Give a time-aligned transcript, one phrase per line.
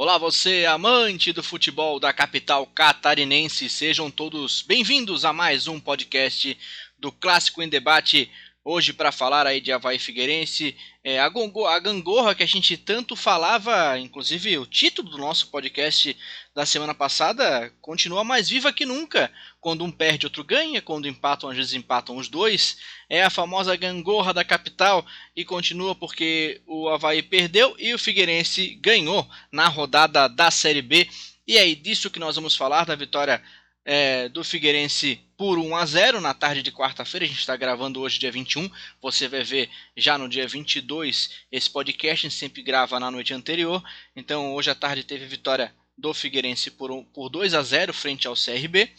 [0.00, 6.56] Olá, você amante do futebol da capital catarinense, sejam todos bem-vindos a mais um podcast
[7.00, 8.30] do Clássico em Debate.
[8.64, 13.16] Hoje para falar aí de Havaí Figueirense, é, a, a gangorra que a gente tanto
[13.16, 16.14] falava, inclusive o título do nosso podcast
[16.54, 19.32] da semana passada continua mais viva que nunca.
[19.60, 22.76] Quando um perde, outro ganha, quando empatam, às vezes empatam os dois.
[23.08, 28.74] É a famosa gangorra da capital e continua porque o Havaí perdeu e o Figueirense
[28.82, 31.08] ganhou na rodada da Série B.
[31.46, 33.42] E é disso que nós vamos falar, da vitória
[33.90, 37.24] é, do Figueirense por 1 a 0 na tarde de quarta-feira.
[37.24, 38.70] A gente está gravando hoje, dia 21.
[39.00, 42.26] Você vai ver já no dia 22 esse podcast.
[42.26, 43.82] A gente sempre grava na noite anterior.
[44.14, 48.34] Então, hoje à tarde teve vitória do Figueirense por, por 2 a 0 frente ao
[48.34, 48.92] CRB.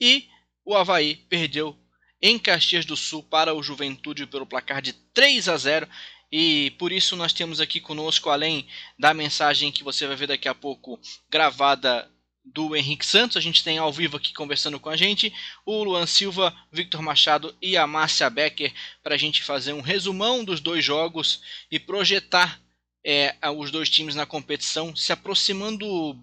[0.00, 0.28] E
[0.64, 1.76] o Havaí perdeu
[2.22, 5.88] em Caxias do Sul para o Juventude pelo placar de 3 a 0.
[6.30, 10.46] E por isso nós temos aqui conosco, além da mensagem que você vai ver daqui
[10.46, 12.08] a pouco gravada
[12.52, 13.36] do Henrique Santos.
[13.36, 15.32] A gente tem ao vivo aqui conversando com a gente
[15.64, 20.44] o Luan Silva, Victor Machado e a Márcia Becker para a gente fazer um resumão
[20.44, 22.60] dos dois jogos e projetar
[23.04, 26.18] é, os dois times na competição, se aproximando,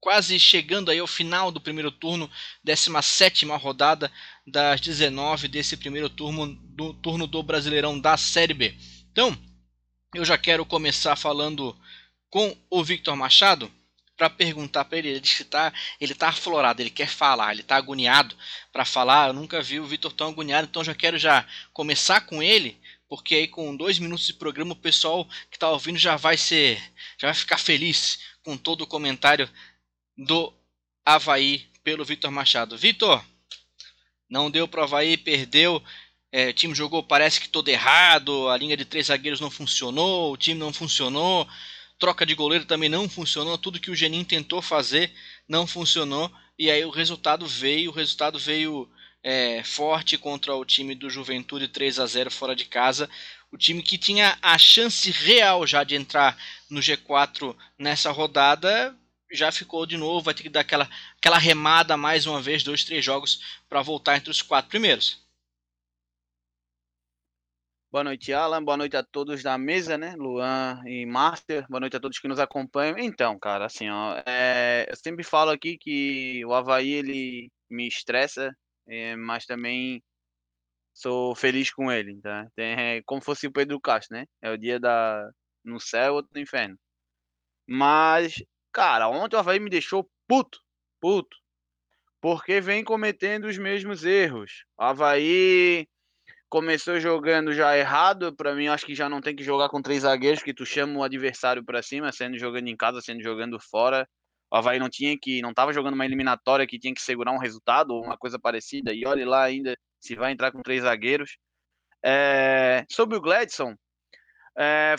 [0.00, 2.30] quase chegando aí ao final do primeiro turno,
[2.64, 4.10] 17 rodada
[4.46, 8.74] das 19 desse primeiro turno do, turno do Brasileirão da Série B.
[9.10, 9.36] Então,
[10.14, 11.76] eu já quero começar falando
[12.30, 13.70] com o Victor Machado
[14.22, 15.08] para perguntar para ele.
[15.08, 18.36] Ele diz que tá, ele tá aflorado, ele quer falar, ele tá agoniado
[18.72, 19.28] para falar.
[19.28, 22.78] Eu nunca vi o Vitor tão agoniado, então já quero já começar com ele,
[23.08, 26.80] porque aí com dois minutos de programa o pessoal que está ouvindo já vai ser,
[27.18, 29.50] já vai ficar feliz com todo o comentário
[30.16, 30.52] do
[31.04, 32.78] Havaí pelo Vitor Machado.
[32.78, 33.24] Vitor,
[34.30, 35.82] não deu para o Havaí, perdeu.
[36.30, 38.48] É, o time jogou, parece que todo errado.
[38.48, 41.48] A linha de três zagueiros não funcionou, o time não funcionou
[42.02, 45.12] troca de goleiro também não funcionou, tudo que o Genin tentou fazer
[45.48, 46.28] não funcionou,
[46.58, 48.90] e aí o resultado veio, o resultado veio
[49.22, 53.08] é, forte contra o time do Juventude 3 a 0 fora de casa,
[53.52, 56.36] o time que tinha a chance real já de entrar
[56.68, 58.92] no G4 nessa rodada,
[59.30, 62.82] já ficou de novo, vai ter que dar aquela, aquela remada mais uma vez, dois,
[62.82, 65.21] três jogos para voltar entre os quatro primeiros.
[67.92, 68.64] Boa noite, Alan.
[68.64, 70.14] Boa noite a todos da mesa, né?
[70.16, 71.66] Luan e Master.
[71.68, 72.96] Boa noite a todos que nos acompanham.
[72.98, 78.50] Então, cara, assim, ó, é, eu sempre falo aqui que o Havaí ele me estressa,
[78.88, 80.02] é, mas também
[80.94, 82.48] sou feliz com ele, tá?
[82.56, 84.24] É como fosse o Pedro Castro, né?
[84.40, 85.30] É o dia da
[85.62, 86.78] no céu, outro no inferno.
[87.66, 88.42] Mas,
[88.72, 90.58] cara, ontem o Havaí me deixou puto,
[90.98, 91.36] puto,
[92.22, 94.64] porque vem cometendo os mesmos erros.
[94.78, 95.86] O Havaí
[96.52, 100.02] começou jogando já errado, para mim acho que já não tem que jogar com três
[100.02, 104.06] zagueiros, que tu chama o adversário para cima, sendo jogando em casa, sendo jogando fora.
[104.52, 107.38] O Havaí não tinha que, não estava jogando uma eliminatória que tinha que segurar um
[107.38, 111.38] resultado ou uma coisa parecida, e olhe lá ainda se vai entrar com três zagueiros.
[112.04, 113.74] É, sobre o Gladson,
[114.58, 114.96] é,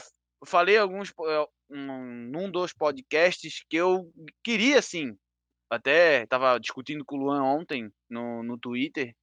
[0.47, 4.11] falei alguns é, um, num dos podcasts que eu
[4.43, 5.15] queria sim,
[5.69, 9.13] até estava discutindo com o Luan ontem no, no Twitter,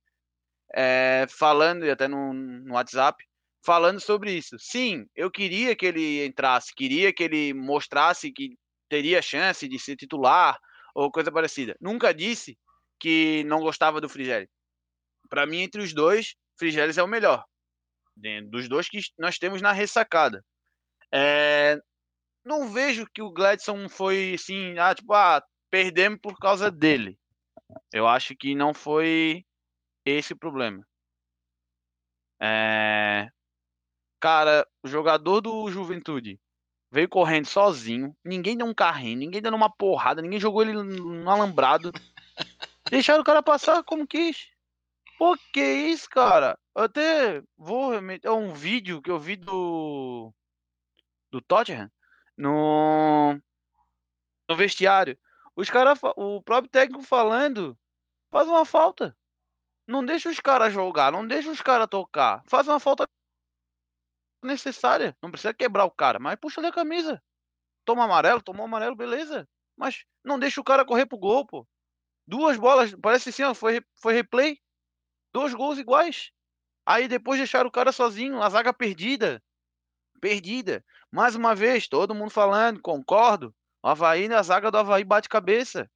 [0.75, 3.25] é, falando, e até no, no WhatsApp,
[3.65, 4.57] falando sobre isso.
[4.59, 8.57] Sim, eu queria que ele entrasse, queria que ele mostrasse que
[8.89, 10.59] teria chance de ser titular
[10.95, 11.77] ou coisa parecida.
[11.81, 12.59] Nunca disse
[12.99, 14.49] que não gostava do Frigério.
[15.29, 17.45] Para mim, entre os dois, Frigério é o melhor.
[18.51, 20.45] Dos dois que nós temos na ressacada.
[21.13, 21.81] É,
[22.45, 27.19] não vejo que o Gladson foi assim, ah, tipo, ah, perdemos por causa dele.
[27.93, 29.45] Eu acho que não foi
[30.05, 30.87] esse problema.
[32.41, 33.29] É...
[34.21, 36.39] Cara, o jogador do Juventude
[36.91, 41.31] veio correndo sozinho, ninguém deu um carrinho, ninguém deu uma porrada, ninguém jogou ele no
[41.31, 41.93] alambrado.
[42.91, 44.49] Deixaram o cara passar como quis.
[45.19, 46.59] Pô, que isso, cara?
[46.75, 50.33] Eu até vou remeter um vídeo que eu vi do.
[51.31, 51.91] do Tottenham
[52.37, 53.39] no.
[54.49, 55.19] no vestiário.
[55.55, 57.79] Os caras, o próprio técnico falando,
[58.31, 59.17] faz uma falta.
[59.91, 62.45] Não deixa os caras jogar, não deixa os caras tocar.
[62.47, 63.09] Faz uma falta
[64.41, 65.17] necessária.
[65.21, 67.21] Não precisa quebrar o cara, mas puxa ali a camisa.
[67.85, 69.49] Toma amarelo, tomou amarelo, beleza.
[69.77, 71.67] Mas não deixa o cara correr pro gol, pô.
[72.25, 74.61] Duas bolas, parece assim, ó, foi, foi replay.
[75.33, 76.31] Dois gols iguais.
[76.87, 79.43] Aí depois deixaram o cara sozinho, a zaga perdida.
[80.21, 80.85] Perdida.
[81.11, 83.53] Mais uma vez, todo mundo falando, concordo.
[83.83, 85.91] O Havaí, a zaga do Havaí bate cabeça.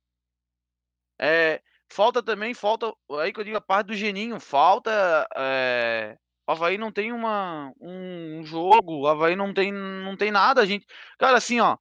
[1.16, 1.62] É,
[1.94, 2.92] Falta também, falta.
[3.20, 5.28] Aí que eu digo a parte do Geninho, falta.
[5.36, 10.60] É, o Havaí não tem uma, um jogo, o Havaí não tem, não tem nada,
[10.60, 10.84] a gente.
[11.16, 11.78] Cara, assim, ó.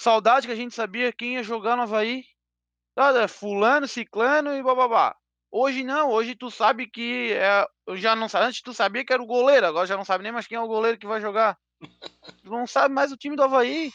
[0.00, 2.24] Saudade que a gente sabia quem ia jogar no Havaí.
[3.28, 5.14] Fulano, ciclano e bababá.
[5.50, 9.22] Hoje não, hoje tu sabe que é, eu já não antes tu sabia que era
[9.22, 11.58] o goleiro, agora já não sabe nem mais quem é o goleiro que vai jogar.
[12.42, 13.92] Tu não sabe mais o time do Havaí.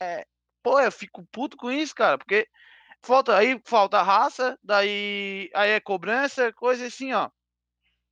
[0.00, 0.26] É,
[0.62, 2.48] pô, eu fico puto com isso, cara, porque
[3.02, 7.30] falta aí falta raça, daí aí é cobrança, coisa assim, ó.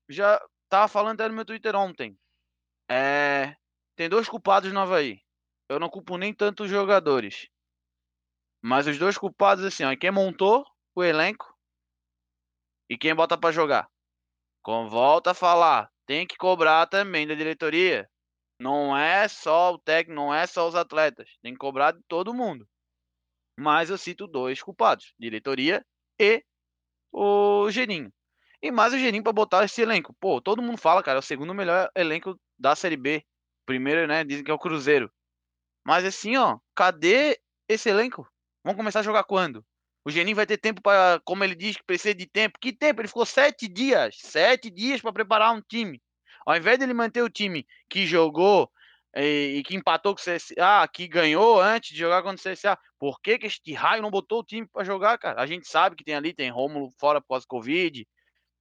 [0.08, 2.18] Já tava falando até no meu Twitter ontem.
[2.90, 3.54] É,
[3.96, 5.20] tem dois culpados no Havaí.
[5.68, 7.48] Eu não culpo nem tanto os jogadores.
[8.62, 10.64] Mas os dois culpados, assim, ó, quem montou
[10.94, 11.54] o elenco
[12.88, 13.88] e quem bota para jogar.
[14.62, 18.08] Como volta a falar, tem que cobrar também da diretoria.
[18.60, 21.30] Não é só o técnico, não é só os atletas.
[21.42, 22.68] Tem que cobrar de todo mundo.
[23.58, 25.84] Mas eu cito dois culpados: diretoria
[26.16, 26.44] e
[27.10, 28.12] o Geninho.
[28.62, 30.14] E mais o Geninho para botar esse elenco.
[30.20, 33.24] Pô, todo mundo fala, cara, é o segundo melhor elenco da Série B.
[33.66, 35.12] Primeiro, né, dizem que é o Cruzeiro.
[35.84, 38.28] Mas assim, ó, cadê esse elenco?
[38.62, 39.64] Vamos começar a jogar quando?
[40.04, 42.60] O Geninho vai ter tempo para, como ele diz, que precisa de tempo.
[42.60, 43.00] Que tempo?
[43.00, 46.00] Ele ficou sete dias, sete dias para preparar um time.
[46.46, 48.70] Ao invés dele manter o time que jogou
[49.18, 52.78] e, e, que empatou com o CSA, que ganhou antes de jogar contra o CSA,
[52.98, 55.40] por que, que este raio não botou o time para jogar, cara?
[55.40, 58.06] A gente sabe que tem ali, tem Rômulo fora do Covid,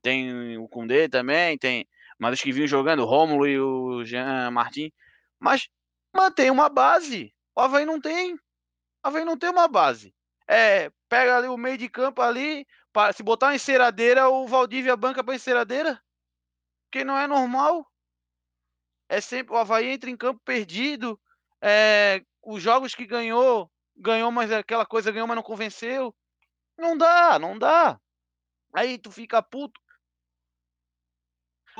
[0.01, 1.87] tem o Kundê também, tem.
[2.19, 4.91] Mas os que vinham jogando, o Rômulo e o Jean Martin.
[5.39, 5.69] Mas
[6.15, 7.33] mantém uma base.
[7.55, 8.33] O Havaí não tem.
[8.35, 8.39] O
[9.03, 10.13] Havaí não tem uma base.
[10.47, 12.65] É, pega ali o meio de campo ali,
[13.13, 16.01] se botar uma enceradeira, o Valdívia banca para enceradeira.
[16.91, 17.85] Que não é normal.
[19.09, 21.19] É sempre o Havaí entra em campo perdido.
[21.61, 26.13] É, os jogos que ganhou, ganhou, mas aquela coisa ganhou, mas não convenceu.
[26.77, 27.99] Não dá, não dá.
[28.73, 29.79] Aí tu fica puto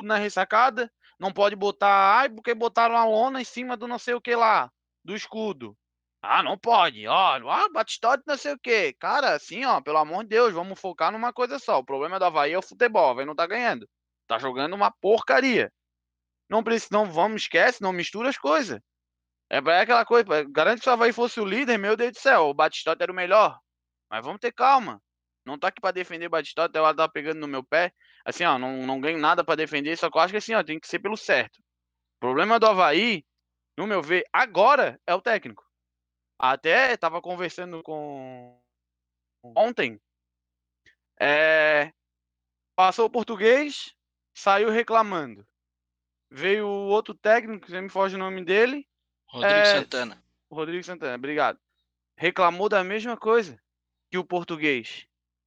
[0.03, 4.13] na ressacada, não pode botar, ai, porque botaram a lona em cima do não sei
[4.13, 4.71] o que lá,
[5.03, 5.75] do escudo.
[6.21, 8.94] Ah, não pode, ó, ah, Batistote não sei o que.
[8.94, 11.80] Cara, assim, ó, pelo amor de Deus, vamos focar numa coisa só.
[11.80, 13.88] O problema do Havaí é o futebol, o Havaí não tá ganhando.
[14.27, 15.71] Tá jogando uma porcaria.
[16.49, 18.79] Não precisa, não vamos, esquece, não mistura as coisas.
[19.49, 22.49] É, é aquela coisa, garante que o Havaí fosse o líder, meu Deus do céu,
[22.49, 23.59] o Batistote era o melhor.
[24.09, 25.01] Mas vamos ter calma.
[25.45, 27.94] Não tá aqui para defender o Batistote, ela tá pegando no meu pé.
[28.25, 30.63] Assim, ó, não, não ganho nada para defender, só que eu acho que assim, ó,
[30.63, 31.57] tem que ser pelo certo.
[32.17, 33.23] O problema do Havaí,
[33.77, 35.63] no meu ver, agora é o técnico.
[36.38, 38.59] Até tava conversando com
[39.55, 39.99] ontem.
[41.19, 41.91] É...
[42.75, 43.94] Passou o português,
[44.35, 45.47] saiu reclamando.
[46.29, 48.85] Veio o outro técnico, você me foge o nome dele.
[49.27, 49.65] Rodrigo é...
[49.65, 50.24] Santana.
[50.50, 51.59] Rodrigo Santana, obrigado.
[52.15, 53.59] Reclamou da mesma coisa
[54.09, 55.06] que o português.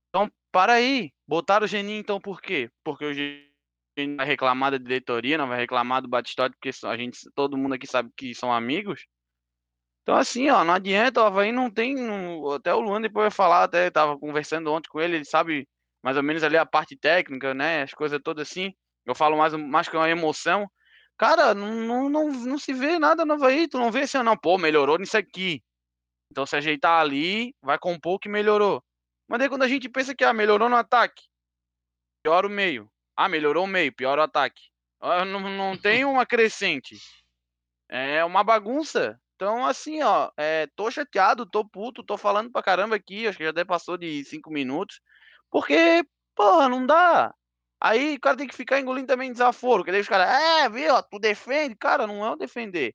[0.08, 1.12] Então, para aí.
[1.26, 2.70] Botaram o Geninho, então, por quê?
[2.82, 7.18] Porque o Geninho vai reclamar da diretoria, não vai reclamar do Batistote, porque a gente,
[7.34, 9.06] todo mundo aqui sabe que são amigos.
[10.02, 11.96] Então, assim, ó, não adianta, o Havaí não tem.
[12.54, 15.68] Até o Luan depois vai falar, até tava conversando ontem com ele, ele sabe
[16.02, 17.82] mais ou menos ali a parte técnica, né?
[17.82, 18.74] As coisas todas assim.
[19.10, 20.70] Eu falo mais, mais que uma emoção.
[21.18, 24.56] Cara, não, não, não, se vê nada no Havaí, tu não vê assim, não, pô,
[24.56, 25.62] melhorou nisso aqui.
[26.30, 28.82] Então, se ajeitar ali, vai compor que melhorou.
[29.28, 31.24] Mas daí quando a gente pensa que ah, melhorou no ataque,
[32.22, 32.88] piora o meio.
[33.16, 34.62] Ah, melhorou o meio, piora o ataque.
[35.00, 36.96] Ah, não, não tem uma crescente.
[37.88, 39.20] É uma bagunça.
[39.34, 43.44] Então, assim, ó, é, tô chateado, tô puto, tô falando pra caramba aqui, acho que
[43.44, 45.00] já até passou de cinco minutos,
[45.50, 46.04] porque,
[46.36, 47.34] porra, não dá.
[47.80, 51.02] Aí o cara tem que ficar engolindo também desaforo, que daí os caras, é, viu,
[51.04, 51.74] tu defende.
[51.76, 52.94] Cara, não é o defender.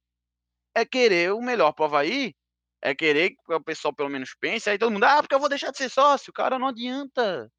[0.75, 2.35] É querer o melhor pro Havaí,
[2.81, 5.49] é querer que o pessoal pelo menos pense, aí todo mundo, ah, porque eu vou
[5.49, 6.31] deixar de ser sócio.
[6.31, 7.51] Cara, não adianta.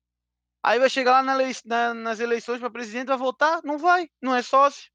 [0.62, 3.60] Aí vai chegar lá na lei, na, nas eleições para presidente, vai votar?
[3.64, 4.90] Não vai, não é sócio.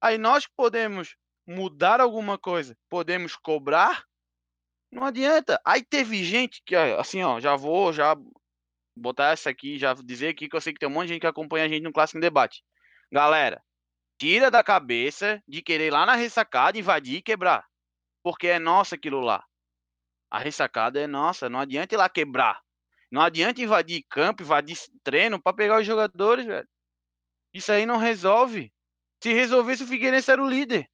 [0.00, 1.14] Aí nós podemos
[1.46, 4.04] mudar alguma coisa, podemos cobrar,
[4.90, 5.60] não adianta.
[5.64, 8.16] Aí teve gente que, assim, ó, já vou, já
[9.00, 11.20] botar essa aqui, já dizer aqui que eu sei que tem um monte de gente
[11.20, 12.62] que acompanha a gente no Clássico em Debate.
[13.10, 13.62] Galera,
[14.18, 17.66] tira da cabeça de querer ir lá na ressacada, invadir e quebrar.
[18.22, 19.44] Porque é nossa aquilo lá.
[20.30, 22.60] A ressacada é nossa, não adianta ir lá quebrar.
[23.10, 26.68] Não adianta invadir campo, invadir treino para pegar os jogadores, velho.
[27.52, 28.72] Isso aí não resolve.
[29.22, 30.88] Se resolvesse, o Figueirense era o líder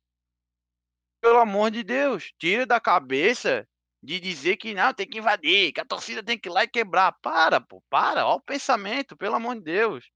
[1.26, 3.66] pelo amor de Deus, tira da cabeça
[4.06, 6.68] de dizer que não, tem que invadir, que a torcida tem que ir lá e
[6.68, 7.12] quebrar.
[7.20, 10.08] Para, pô, para, olha o pensamento, pelo amor de Deus.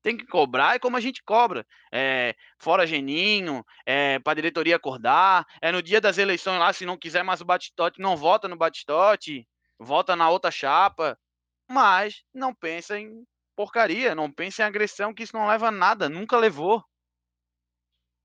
[0.00, 1.66] Tem que cobrar, é como a gente cobra.
[1.92, 5.44] É, fora Geninho, é, para a diretoria acordar.
[5.60, 8.56] É no dia das eleições lá, se não quiser mais o Batistote, não vota no
[8.56, 11.18] Batistote, vota na outra chapa.
[11.68, 13.24] Mas não pensa em
[13.56, 16.82] porcaria, não pensa em agressão, que isso não leva a nada, nunca levou.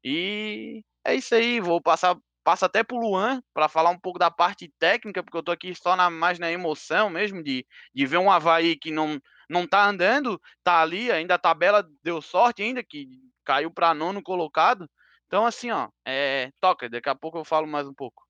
[0.04, 2.16] E é isso aí, vou passar
[2.46, 5.74] passa até pro Luan para falar um pouco da parte técnica, porque eu tô aqui
[5.74, 9.90] só na, mais na emoção mesmo de, de ver um Havaí que não, não tá
[9.90, 13.10] andando, tá ali, ainda a tabela deu sorte ainda, que
[13.44, 14.88] caiu para nono colocado.
[15.26, 18.24] Então, assim, ó, é, toca, daqui a pouco eu falo mais um pouco.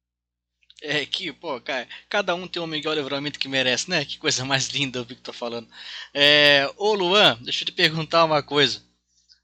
[0.81, 4.05] É que, pô, cara, cada um tem o melhor livramento que merece, né?
[4.05, 5.67] Que coisa mais linda o Victor falando.
[6.13, 8.81] É, ô Luan, deixa eu te perguntar uma coisa.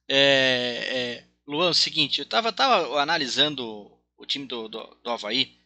[0.07, 5.09] É, é, Luan, é o seguinte, eu tava, tava analisando o time do, do, do
[5.09, 5.57] Havaí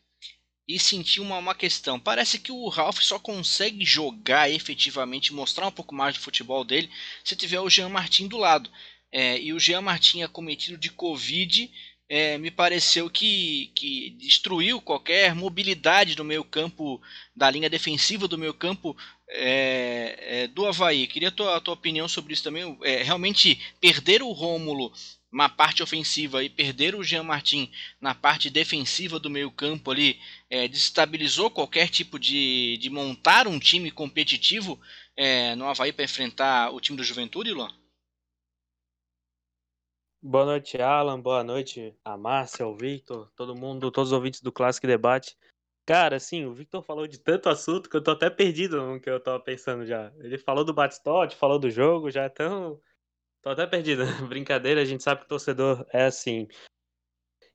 [0.67, 1.99] e senti uma, uma questão.
[1.99, 6.89] Parece que o Ralph só consegue jogar efetivamente, mostrar um pouco mais do futebol dele,
[7.23, 8.69] se tiver o Jean Martin do lado.
[9.11, 11.71] É, e o Jean Martin é cometido de Covid
[12.07, 17.01] é, me pareceu que, que destruiu qualquer mobilidade do meio campo,
[17.35, 18.95] da linha defensiva do meio campo
[19.27, 21.07] é, é, do Havaí.
[21.07, 22.77] Queria a tua, a tua opinião sobre isso também.
[22.83, 24.93] É, realmente perder o Rômulo
[25.35, 30.17] na parte ofensiva e perder o Jean Martin na parte defensiva do meio campo ali
[30.49, 34.79] é, desestabilizou qualquer tipo de, de montar um time competitivo
[35.13, 37.69] é, no Havaí para enfrentar o time do Juventude, Luan?
[40.23, 41.19] Boa noite, Alan.
[41.19, 45.35] Boa noite a Márcia, o Victor, todo mundo, todos os ouvintes do Clássico Debate.
[45.85, 49.09] Cara, assim, o Victor falou de tanto assunto que eu tô até perdido no que
[49.09, 50.13] eu tava pensando já.
[50.19, 52.79] Ele falou do Batistote, falou do jogo, já tão.
[53.45, 54.01] Tô até perdido.
[54.27, 56.47] Brincadeira, a gente sabe que o torcedor é assim.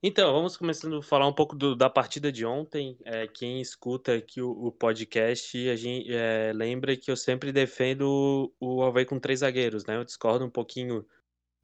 [0.00, 2.96] Então, vamos começando a falar um pouco do, da partida de ontem.
[3.04, 8.52] É, quem escuta aqui o, o podcast, a gente é, lembra que eu sempre defendo
[8.60, 9.96] o, o Havaí com três zagueiros, né?
[9.96, 11.04] Eu discordo um pouquinho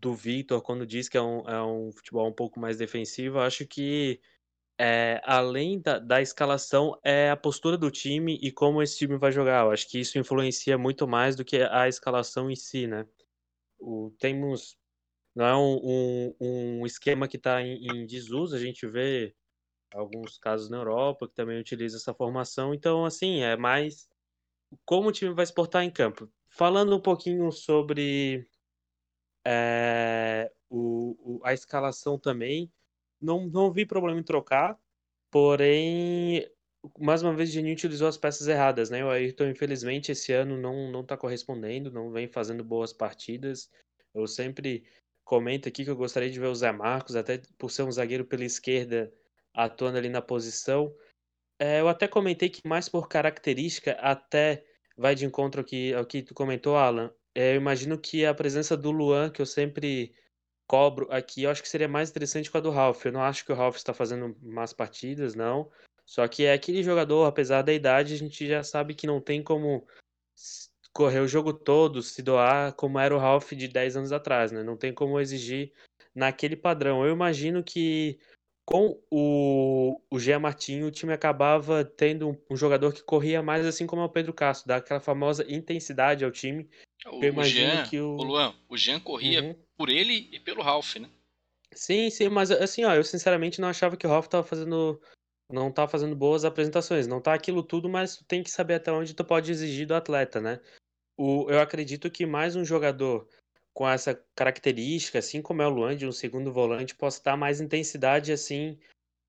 [0.01, 3.39] do Victor quando diz que é um, é um futebol um pouco mais defensivo.
[3.39, 4.21] Acho que
[4.77, 9.31] é, além da, da escalação é a postura do time e como esse time vai
[9.31, 9.65] jogar.
[9.65, 13.07] Eu acho que isso influencia muito mais do que a escalação em si, né?
[13.79, 14.79] O, temos
[15.35, 18.57] não é um, um, um esquema que está em, em, desuso.
[18.57, 19.35] A gente vê
[19.93, 22.73] alguns casos na Europa que também utiliza essa formação.
[22.73, 24.09] Então, assim, é mais
[24.85, 26.31] como o time vai se portar em campo.
[26.49, 28.49] Falando um pouquinho sobre
[29.45, 32.73] é, o, o, a escalação também.
[33.21, 34.79] Não, não vi problema em trocar,
[35.31, 36.47] porém,
[36.99, 39.05] mais uma vez, o Geninho utilizou as peças erradas, né?
[39.05, 43.71] O Ayrton, infelizmente, esse ano não, não tá correspondendo, não vem fazendo boas partidas.
[44.15, 44.85] Eu sempre
[45.25, 48.25] comento aqui que eu gostaria de ver o Zé Marcos, até por ser um zagueiro
[48.25, 49.13] pela esquerda,
[49.53, 50.95] atuando ali na posição.
[51.59, 54.65] É, eu até comentei que mais por característica, até
[54.97, 57.13] vai de encontro ao que, ao que tu comentou, Alan.
[57.35, 60.15] É, eu imagino que a presença do Luan, que eu sempre
[60.67, 63.05] cobro aqui, eu acho que seria mais interessante com a do Ralph.
[63.05, 65.71] Eu não acho que o Ralph está fazendo más partidas, não.
[66.07, 69.43] Só que é aquele jogador, apesar da idade, a gente já sabe que não tem
[69.43, 69.85] como
[70.93, 74.63] correr o jogo todo, se doar como era o Ralph de 10 anos atrás, né?
[74.63, 75.73] Não tem como exigir
[76.15, 77.05] naquele padrão.
[77.05, 78.19] Eu imagino que
[78.67, 83.65] com o, o Jean Martinho, o time acabava tendo um, um, jogador que corria mais
[83.65, 86.69] assim como é o Pedro Castro, dá aquela famosa intensidade ao time.
[87.07, 88.17] O, eu imagino Jean, que o...
[88.17, 89.57] o Luan, o Jean corria uhum.
[89.77, 91.09] por ele e pelo Ralph, né?
[91.73, 95.01] Sim, sim, mas assim, ó, eu sinceramente não achava que o Ralph tava fazendo
[95.51, 98.91] não tá fazendo boas apresentações, não tá aquilo tudo, mas tu tem que saber até
[98.93, 100.61] onde tu pode exigir do atleta, né?
[101.17, 103.29] O, eu acredito que mais um jogador
[103.73, 107.61] com essa característica, assim como é o Luan, de um segundo volante, possa dar mais
[107.61, 108.79] intensidade, assim,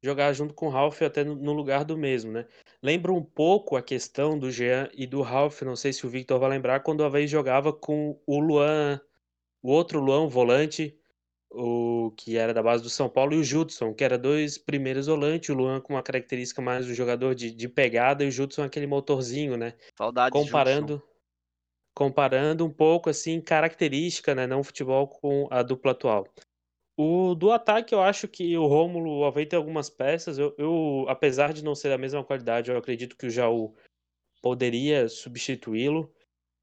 [0.02, 2.48] jogar junto com o Ralph até no lugar do mesmo, né?
[2.82, 6.40] Lembra um pouco a questão do Jean e do Ralph, não sei se o Victor
[6.40, 9.02] vai lembrar, quando o Havaí jogava com o Luan,
[9.62, 10.98] o outro Luan, o volante,
[11.50, 15.08] o que era da base do São Paulo, e o Judson, que era dois primeiros
[15.08, 18.64] volantes, o Luan com uma característica mais do jogador de, de pegada, e o Judson
[18.64, 19.74] aquele motorzinho, né?
[19.98, 20.94] Saudade Comparando...
[20.94, 21.18] Judson
[21.98, 26.28] comparando um pouco assim característica, né, não futebol com a dupla atual.
[26.96, 30.38] O do ataque eu acho que o Rômulo Havaí tem algumas peças.
[30.38, 33.76] Eu, eu, apesar de não ser da mesma qualidade, eu acredito que o Jaú
[34.44, 36.14] poderia substituí-lo.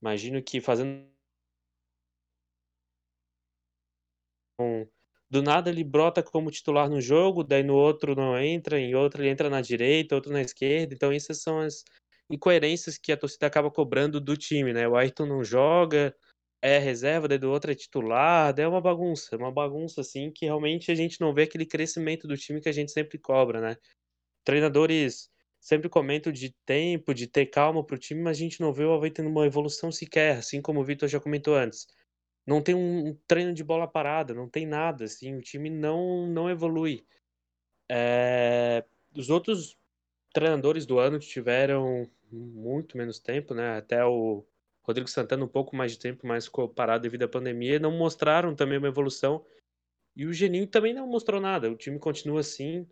[0.00, 1.04] Imagino que fazendo
[5.30, 9.22] do nada ele brota como titular no jogo, daí no outro não entra, em outro
[9.22, 10.94] ele entra na direita, outro na esquerda.
[10.94, 11.84] Então essas são as
[12.30, 14.88] incoerências que a torcida acaba cobrando do time, né?
[14.88, 16.14] O Ayrton não joga,
[16.62, 20.46] é reserva, daí do outro é titular, daí é uma bagunça, uma bagunça assim que
[20.46, 23.76] realmente a gente não vê aquele crescimento do time que a gente sempre cobra, né?
[24.44, 25.30] Treinadores
[25.60, 28.92] sempre comentam de tempo, de ter calma pro time, mas a gente não vê o
[28.92, 31.86] Havaí tendo uma evolução sequer, assim como o Vitor já comentou antes.
[32.46, 36.50] Não tem um treino de bola parada, não tem nada, assim, o time não, não
[36.50, 37.06] evolui.
[37.90, 38.84] É...
[39.16, 39.78] Os outros
[40.34, 43.76] treinadores do ano tiveram muito menos tempo, né?
[43.78, 44.44] Até o
[44.82, 48.54] Rodrigo Santana um pouco mais de tempo, mas ficou parado devido à pandemia, não mostraram
[48.54, 49.44] também uma evolução.
[50.16, 51.70] E o Geninho também não mostrou nada.
[51.70, 52.86] O time continua assim.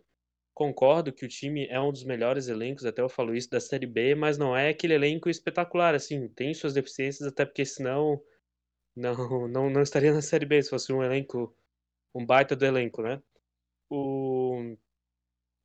[0.53, 3.87] concordo que o time é um dos melhores elencos, até eu falo isso, da Série
[3.87, 8.21] B, mas não é aquele elenco espetacular, assim, tem suas deficiências, até porque senão
[8.95, 9.13] não,
[9.47, 11.55] não, não estaria na Série B se fosse um elenco,
[12.13, 13.21] um baita do elenco, né?
[13.89, 14.75] O...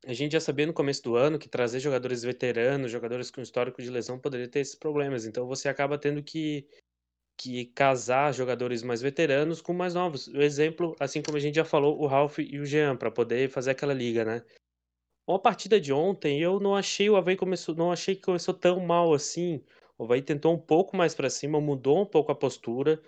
[0.07, 3.83] A gente já sabia no começo do ano que trazer jogadores veteranos, jogadores com histórico
[3.83, 6.69] de lesão, poderia ter esses problemas, então você acaba tendo que
[7.39, 10.27] que casar jogadores mais veteranos com mais novos.
[10.27, 13.49] O exemplo, assim como a gente já falou, o Ralph e o Jean, para poder
[13.49, 14.45] fazer aquela liga, né?
[15.25, 18.81] Uma partida de ontem, eu não achei o Havaí começou, não achei que começou tão
[18.81, 19.63] mal assim.
[19.97, 23.01] O Havaí tentou um pouco mais para cima, mudou um pouco a postura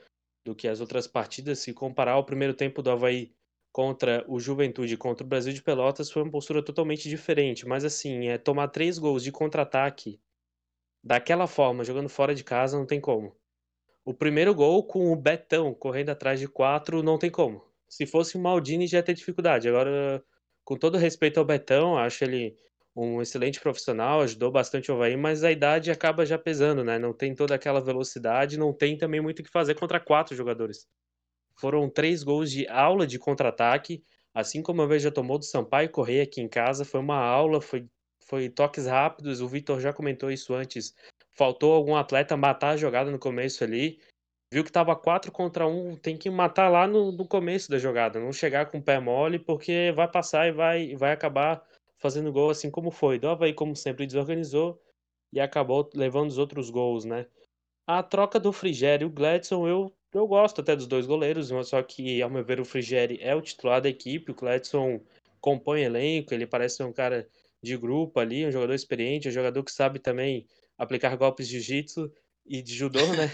[0.45, 1.59] do que as outras partidas.
[1.61, 3.33] Se comparar o primeiro tempo do Havaí
[3.73, 7.67] contra o Juventude, contra o Brasil de Pelotas, foi uma postura totalmente diferente.
[7.67, 10.21] Mas assim, é tomar três gols de contra-ataque
[11.03, 13.37] daquela forma, jogando fora de casa, não tem como.
[14.05, 17.63] O primeiro gol com o Betão correndo atrás de quatro, não tem como.
[17.89, 19.69] Se fosse o Maldini, já ia ter dificuldade.
[19.69, 20.25] Agora,
[20.65, 22.57] com todo respeito ao Betão, acho ele
[22.95, 26.99] um excelente profissional, ajudou bastante o Havaí, mas a idade acaba já pesando, né?
[26.99, 30.87] Não tem toda aquela velocidade, não tem também muito o que fazer contra quatro jogadores.
[31.59, 34.03] Foram três gols de aula de contra-ataque,
[34.35, 37.61] assim como a vez já tomou do Sampaio Correia aqui em casa, foi uma aula,
[37.61, 37.87] foi,
[38.27, 40.95] foi toques rápidos, o Vitor já comentou isso antes,
[41.33, 44.01] faltou algum atleta matar a jogada no começo ali.
[44.53, 48.19] Viu que tava 4 contra 1, tem que matar lá no, no começo da jogada,
[48.19, 51.63] não chegar com o pé mole, porque vai passar e vai, vai acabar
[52.01, 53.19] fazendo gol assim como foi.
[53.19, 54.81] Do Havaí, como sempre, desorganizou
[55.33, 57.27] e acabou levando os outros gols, né?
[57.87, 61.83] A troca do Frigério e o Gladson, eu, eu gosto até dos dois goleiros, só
[61.83, 65.01] que, ao meu ver, o Frigério é o titular da equipe, o Gladson
[65.41, 67.29] compõe elenco, ele parece ser um cara
[67.63, 70.47] de grupo ali, um jogador experiente, um jogador que sabe também
[70.79, 72.13] aplicar golpes de jiu-jitsu
[72.47, 73.29] e de judô, né?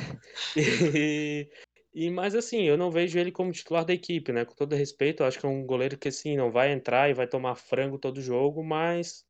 [0.57, 1.49] e,
[1.97, 4.45] e, mas assim, eu não vejo ele como titular da equipe, né?
[4.45, 7.15] Com todo respeito, eu acho que é um goleiro que assim, não vai entrar e
[7.15, 9.25] vai tomar frango todo jogo, mas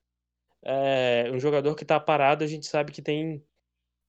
[0.64, 3.40] é, um jogador que tá parado, a gente sabe que tem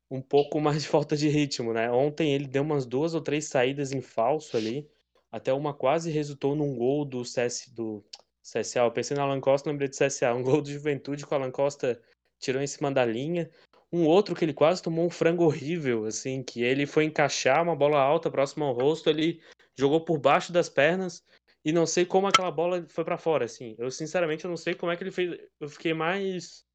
[0.09, 1.91] um pouco mais de falta de ritmo, né?
[1.91, 4.89] Ontem ele deu umas duas ou três saídas em falso ali,
[5.31, 8.03] até uma quase resultou num gol do CS do
[8.41, 8.79] CSA.
[8.79, 11.51] Eu pensei no Alan Costa, lembrei do CSA, um gol do Juventude com o Alan
[11.51, 12.01] Costa
[12.39, 13.49] tirou em cima da linha.
[13.91, 17.75] Um outro que ele quase tomou um frango horrível, assim, que ele foi encaixar uma
[17.75, 19.41] bola alta próxima ao rosto, ele
[19.77, 21.23] jogou por baixo das pernas
[21.63, 23.75] e não sei como aquela bola foi para fora, assim.
[23.77, 25.39] Eu sinceramente eu não sei como é que ele fez.
[25.59, 26.65] Eu fiquei mais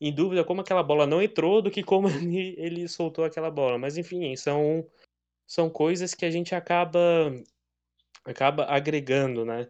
[0.00, 3.78] em dúvida como aquela bola não entrou do que como ele, ele soltou aquela bola.
[3.78, 4.86] Mas enfim, são
[5.46, 6.98] são coisas que a gente acaba
[8.24, 9.68] acaba agregando, né?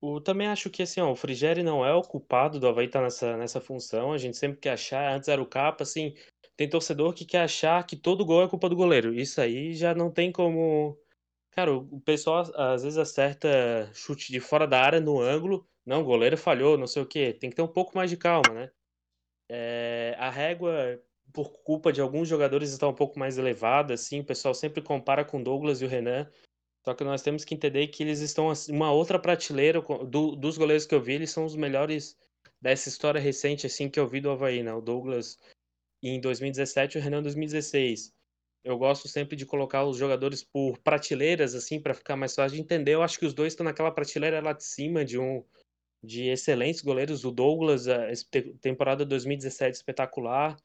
[0.00, 3.00] O, também acho que assim, ó, o Frigeri não é o culpado do Havaí estar
[3.00, 4.12] tá nessa, nessa função.
[4.12, 6.14] A gente sempre quer achar, antes era o capa, assim,
[6.56, 9.14] tem torcedor que quer achar que todo gol é culpa do goleiro.
[9.14, 10.98] Isso aí já não tem como.
[11.52, 15.66] Cara, o pessoal às vezes acerta chute de fora da área no ângulo.
[15.86, 17.32] Não, o goleiro falhou, não sei o quê.
[17.32, 18.70] Tem que ter um pouco mais de calma, né?
[19.48, 24.20] É, a régua, por culpa de alguns jogadores, está um pouco mais elevada, assim.
[24.20, 26.30] O pessoal sempre compara com Douglas e o Renan.
[26.84, 30.56] Só que nós temos que entender que eles estão assim, uma outra prateleira do, dos
[30.56, 32.16] goleiros que eu vi, eles são os melhores
[32.60, 34.72] dessa história recente assim que eu vi do Havaí, né?
[34.72, 35.38] O Douglas
[36.02, 38.12] em 2017 e o Renan em 2016.
[38.62, 42.62] Eu gosto sempre de colocar os jogadores por prateleiras assim para ficar mais fácil de
[42.62, 42.94] entender.
[42.94, 45.44] Eu acho que os dois estão naquela prateleira lá de cima de um
[46.02, 47.24] de excelentes goleiros.
[47.24, 48.08] O Douglas, a
[48.60, 50.56] temporada 2017 espetacular.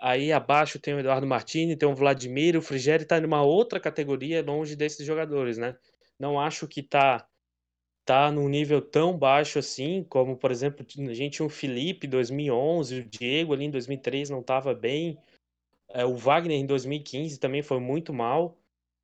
[0.00, 4.42] Aí abaixo tem o Eduardo Martini, tem o Vladimir, o Frigeri está numa outra categoria
[4.42, 5.76] longe desses jogadores, né?
[6.18, 7.26] Não acho que tá
[8.04, 12.10] tá num nível tão baixo assim, como por exemplo, a gente tinha o Felipe em
[12.10, 15.18] 2011, o Diego ali em 2003 não estava bem,
[15.90, 18.56] é, o Wagner em 2015 também foi muito mal.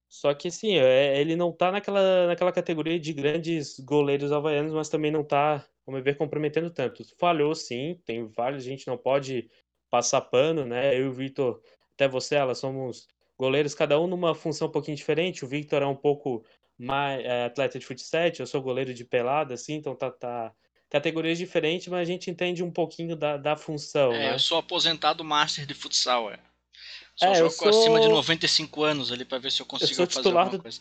[0.08, 4.88] Só que assim, é, ele não tá naquela, naquela categoria de grandes goleiros havaianos, mas
[4.88, 7.04] também não tá, como ver, comprometendo tanto.
[7.18, 9.50] Falhou sim, tem vários, a gente não pode
[9.90, 10.96] passar pano, né?
[10.96, 11.60] Eu e o Victor,
[11.94, 13.06] até você, elas somos
[13.38, 15.44] goleiros, cada um numa função um pouquinho diferente.
[15.44, 16.44] O Victor é um pouco
[16.78, 20.52] mais é, atleta de futsal, eu sou goleiro de pelada, assim, então tá, tá
[20.90, 24.12] categorias diferentes, mas a gente entende um pouquinho da, da função.
[24.12, 24.34] É, né?
[24.34, 26.38] eu sou aposentado master de futsal, é.
[27.14, 27.68] Só é, jogo sou...
[27.68, 30.62] acima de 95 anos ali para ver se eu consigo eu fazer alguma do...
[30.62, 30.80] coisa.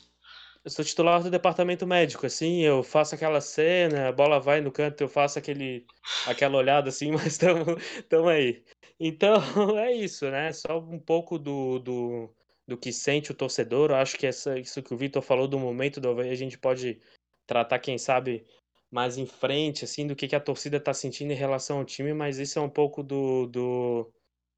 [0.65, 4.71] Eu sou titular do departamento médico, assim, eu faço aquela cena, a bola vai no
[4.71, 5.85] canto, eu faço aquele,
[6.25, 8.63] aquela olhada assim, mas estamos aí.
[8.99, 9.35] Então,
[9.77, 10.51] é isso, né?
[10.51, 12.35] Só um pouco do, do,
[12.67, 13.91] do que sente o torcedor.
[13.91, 16.57] Eu acho que essa, isso que o Vitor falou do momento do Havaí, a gente
[16.57, 16.99] pode
[17.45, 18.45] tratar, quem sabe,
[18.91, 22.13] mais em frente, assim, do que, que a torcida está sentindo em relação ao time,
[22.13, 24.11] mas isso é um pouco do, do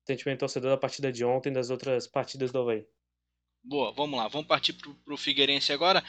[0.06, 2.86] sentimento torcedor da partida de ontem das outras partidas do Havaí.
[3.63, 6.04] Boa, vamos lá, vamos partir para o Figueirense agora.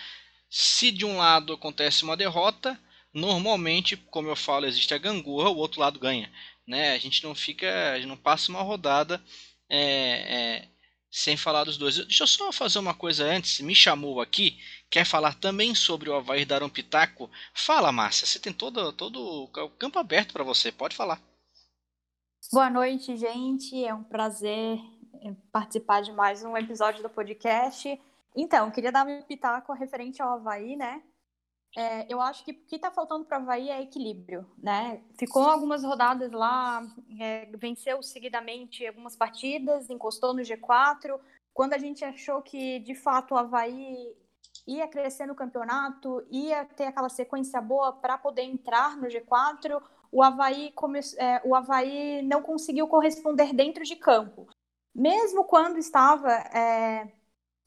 [0.49, 2.79] Se de um lado acontece uma derrota,
[3.13, 6.31] normalmente, como eu falo, existe a gangorra, o outro lado ganha.
[6.69, 6.93] Né?
[6.93, 9.25] A gente não fica, a gente não passa uma rodada
[9.71, 10.69] é, é,
[11.11, 11.97] sem falar dos dois.
[11.97, 13.61] Deixa eu só fazer uma coisa antes.
[13.61, 17.31] Me chamou aqui, quer falar também sobre o Havaí dar um pitaco?
[17.55, 18.27] Fala, Márcia.
[18.27, 20.71] Você tem todo, todo o campo aberto para você.
[20.71, 21.19] Pode falar.
[22.53, 23.83] Boa noite, gente.
[23.83, 24.79] É um prazer
[25.23, 27.99] é, participar de mais um episódio do podcast.
[28.37, 31.03] Então, queria dar um pitaco referente ao Havaí, né?
[31.77, 35.03] É, eu acho que o que está faltando para o Havaí é equilíbrio, né?
[35.19, 36.83] Ficou algumas rodadas lá,
[37.21, 41.19] é, venceu seguidamente algumas partidas, encostou no G4.
[41.53, 44.17] Quando a gente achou que, de fato, o Havaí
[44.67, 50.23] ia crescer no campeonato, ia ter aquela sequência boa para poder entrar no G4, o
[50.23, 51.01] Havaí, come...
[51.19, 54.49] É, o Havaí não conseguiu corresponder dentro de campo.
[54.95, 57.13] Mesmo quando estava é,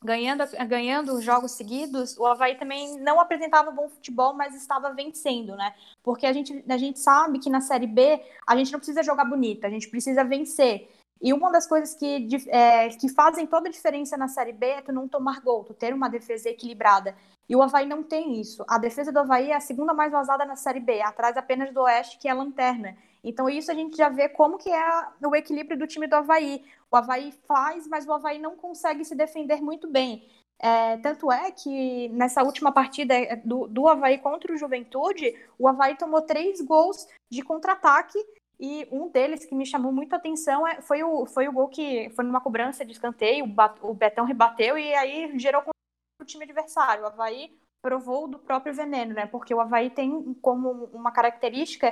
[0.03, 5.73] ganhando, ganhando jogos seguidos, o Havaí também não apresentava bom futebol, mas estava vencendo, né?
[6.01, 9.25] Porque a gente, a gente sabe que na Série B a gente não precisa jogar
[9.25, 10.89] bonito, a gente precisa vencer.
[11.21, 14.81] E uma das coisas que, é, que fazem toda a diferença na Série B é
[14.81, 17.15] tu não tomar gol, tu ter uma defesa equilibrada.
[17.47, 18.65] E o Havaí não tem isso.
[18.67, 21.81] A defesa do Havaí é a segunda mais vazada na Série B, atrás apenas do
[21.81, 22.97] Oeste, que é a lanterna.
[23.23, 26.63] Então, isso a gente já vê como que é o equilíbrio do time do Havaí.
[26.89, 30.27] O Havaí faz, mas o Havaí não consegue se defender muito bem.
[30.63, 35.67] É, tanto é que nessa última partida é, do, do Havaí contra o Juventude, o
[35.67, 38.19] Havaí tomou três gols de contra-ataque
[38.59, 41.67] e um deles que me chamou muito a atenção é, foi, o, foi o gol
[41.67, 45.63] que foi numa cobrança de escanteio, o, Betão rebateu e aí gerou
[46.21, 47.03] o time adversário.
[47.03, 49.25] O Havaí provou do próprio veneno, né?
[49.25, 51.91] Porque o Havaí tem como uma característica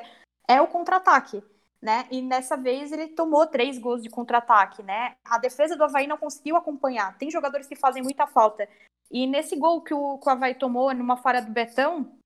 [0.49, 1.43] é o contra-ataque,
[1.79, 2.07] né?
[2.09, 5.15] E nessa vez ele tomou três gols de contra-ataque, né?
[5.23, 7.15] A defesa do Havaí não conseguiu acompanhar.
[7.19, 8.67] Tem jogadores que fazem muita falta.
[9.11, 12.17] E nesse gol que o, que o Havaí tomou numa falha do Betão,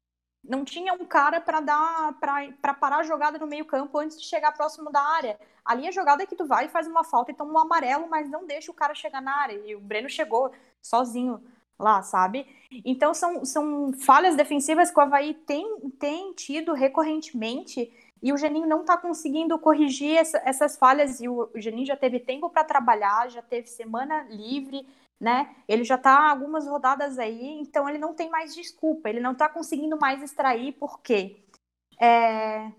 [0.42, 4.54] não tinha um cara para dar para parar a jogada no meio-campo antes de chegar
[4.54, 5.38] próximo da área.
[5.66, 8.08] Ali a jogada é que tu vai e faz uma falta e toma um amarelo,
[8.10, 9.62] mas não deixa o cara chegar na área.
[9.66, 10.50] E o Breno chegou
[10.82, 11.42] sozinho
[11.78, 12.46] lá, sabe?
[12.86, 17.92] Então são, são falhas defensivas que o Havaí tem, tem tido recorrentemente
[18.24, 21.20] e o Geninho não está conseguindo corrigir essa, essas falhas.
[21.20, 24.88] E o, o Geninho já teve tempo para trabalhar, já teve semana livre,
[25.20, 25.54] né?
[25.68, 29.50] Ele já está algumas rodadas aí, então ele não tem mais desculpa, ele não está
[29.50, 31.44] conseguindo mais extrair, por quê?
[32.02, 32.72] É,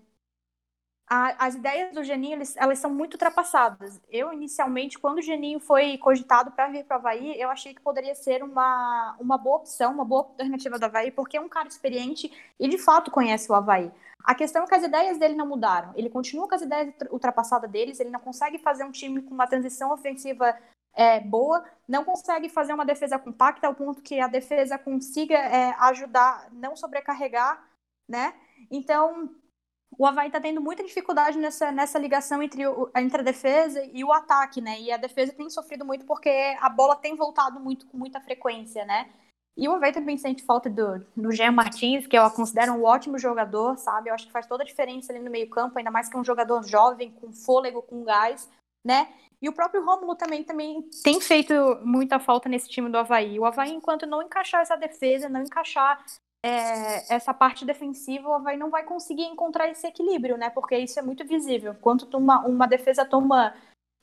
[1.07, 4.01] a, as ideias do Geninho, eles, elas são muito ultrapassadas.
[4.09, 7.81] Eu, inicialmente, quando o Geninho foi cogitado para vir para o Havaí, eu achei que
[7.81, 11.67] poderia ser uma, uma boa opção, uma boa alternativa do Havaí, porque é um cara
[11.67, 13.91] experiente e, de fato, conhece o Havaí.
[14.25, 15.93] A questão é que as ideias dele não mudaram.
[15.95, 19.45] Ele continua com as ideias ultrapassadas deles, ele não consegue fazer um time com uma
[19.45, 20.57] transição ofensiva
[20.95, 25.75] é, boa, não consegue fazer uma defesa compacta ao ponto que a defesa consiga é,
[25.79, 27.63] ajudar, não sobrecarregar,
[28.07, 28.33] né?
[28.71, 29.29] Então,
[29.97, 34.03] o Havaí está tendo muita dificuldade nessa, nessa ligação entre, o, entre a defesa e
[34.03, 34.79] o ataque, né?
[34.79, 38.85] E a defesa tem sofrido muito porque a bola tem voltado muito com muita frequência,
[38.85, 39.09] né?
[39.57, 43.17] E o Havaí também sente falta do, do Jean Martins, que eu considero um ótimo
[43.17, 44.09] jogador, sabe?
[44.09, 46.25] Eu acho que faz toda a diferença ali no meio-campo, ainda mais que é um
[46.25, 48.49] jogador jovem, com fôlego, com gás,
[48.85, 49.07] né?
[49.41, 53.39] E o próprio Rômulo também, também tem feito muita falta nesse time do Havaí.
[53.39, 56.03] O Havaí, enquanto não encaixar essa defesa, não encaixar
[56.43, 60.49] é, essa parte defensiva, o Havaí não vai conseguir encontrar esse equilíbrio, né?
[60.49, 61.75] Porque isso é muito visível.
[61.81, 63.53] Quando uma, uma defesa toma,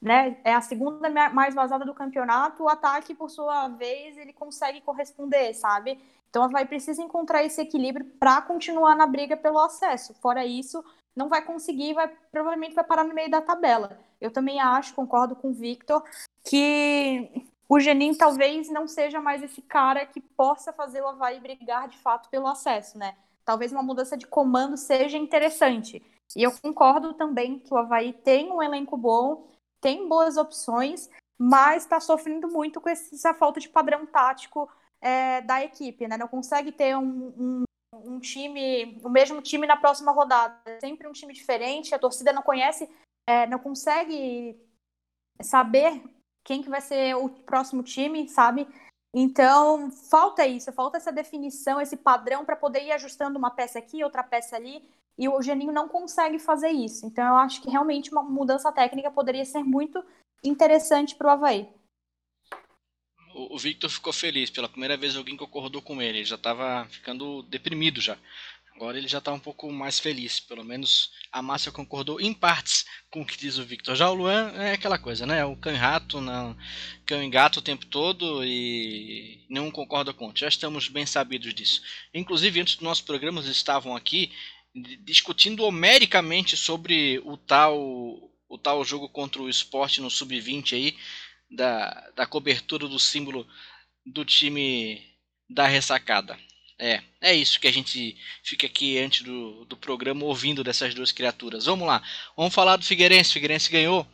[0.03, 4.81] né, é a segunda mais vazada do campeonato, o ataque, por sua vez, ele consegue
[4.81, 5.97] corresponder, sabe?
[6.29, 10.13] Então o Havaí precisa encontrar esse equilíbrio para continuar na briga pelo acesso.
[10.15, 10.85] Fora isso,
[11.15, 13.97] não vai conseguir, vai provavelmente vai parar no meio da tabela.
[14.21, 16.03] Eu também acho, concordo com o Victor,
[16.45, 21.87] que o Geninho talvez não seja mais esse cara que possa fazer o Havaí brigar
[21.87, 23.15] de fato pelo acesso, né?
[23.45, 26.03] Talvez uma mudança de comando seja interessante.
[26.35, 29.52] E eu concordo também que o Havaí tem um elenco bom,
[29.83, 35.63] tem boas opções, mas está sofrendo muito com essa falta de padrão tático é, da
[35.63, 36.17] equipe, né?
[36.17, 40.57] Não consegue ter um, um, um, time, o mesmo time na próxima rodada.
[40.65, 42.89] É sempre um time diferente, a torcida não conhece,
[43.29, 44.57] é, não consegue
[45.43, 46.01] saber
[46.45, 48.67] quem que vai ser o próximo time, sabe?
[49.13, 54.03] Então, falta isso, falta essa definição, esse padrão para poder ir ajustando uma peça aqui,
[54.03, 57.07] outra peça ali, e o Geninho não consegue fazer isso.
[57.07, 60.03] Então, eu acho que realmente uma mudança técnica poderia ser muito
[60.43, 61.69] interessante para o Havaí.
[63.35, 67.43] O Victor ficou feliz, pela primeira vez alguém concordou com ele, ele já estava ficando
[67.45, 68.19] deprimido já.
[68.75, 70.41] Agora ele já está um pouco mais feliz.
[70.41, 73.95] Pelo menos a Márcia concordou em partes com o que diz o Victor.
[73.95, 75.45] Já o Luan é aquela coisa, né?
[75.45, 76.19] O cão-rato,
[77.07, 80.33] cão e gato o tempo todo e nenhum concorda com.
[80.35, 81.83] Já estamos bem sabidos disso.
[82.13, 84.33] Inclusive, antes do nosso programa, estavam aqui
[84.75, 87.79] discutindo homericamente sobre o tal,
[88.49, 90.97] o tal jogo contra o esporte no Sub-20 aí,
[91.51, 93.47] da, da cobertura do símbolo
[94.05, 95.03] do time
[95.49, 96.39] da ressacada.
[96.79, 101.13] É, é isso que a gente fica aqui antes do, do programa ouvindo dessas duas
[101.13, 101.67] criaturas.
[101.67, 102.03] Vamos lá,
[102.37, 103.33] vamos falar do Figueirense.
[103.33, 104.07] Figueirense ganhou,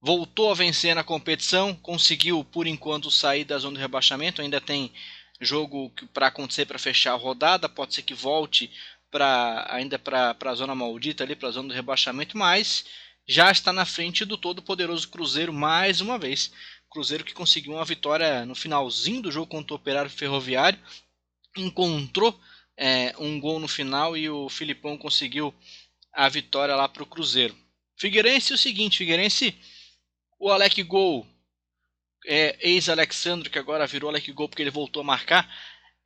[0.00, 4.40] voltou a vencer na competição, conseguiu por enquanto sair da zona de rebaixamento.
[4.40, 4.92] Ainda tem
[5.40, 7.68] jogo para acontecer para fechar a rodada.
[7.68, 8.70] Pode ser que volte
[9.10, 12.84] para ainda para a zona maldita ali, para a zona do rebaixamento, mas
[13.26, 16.52] já está na frente do todo poderoso Cruzeiro mais uma vez.
[16.90, 20.78] Cruzeiro que conseguiu uma vitória no finalzinho do jogo contra o Operário Ferroviário
[21.56, 22.38] encontrou
[22.76, 25.54] é, um gol no final e o Filipão conseguiu
[26.12, 27.56] a vitória lá para o Cruzeiro.
[27.96, 29.58] Figueirense, o seguinte, Figueirense,
[30.38, 31.26] o Alec Gol,
[32.26, 35.52] é, ex-Alexandre, que agora virou Alec Gol porque ele voltou a marcar,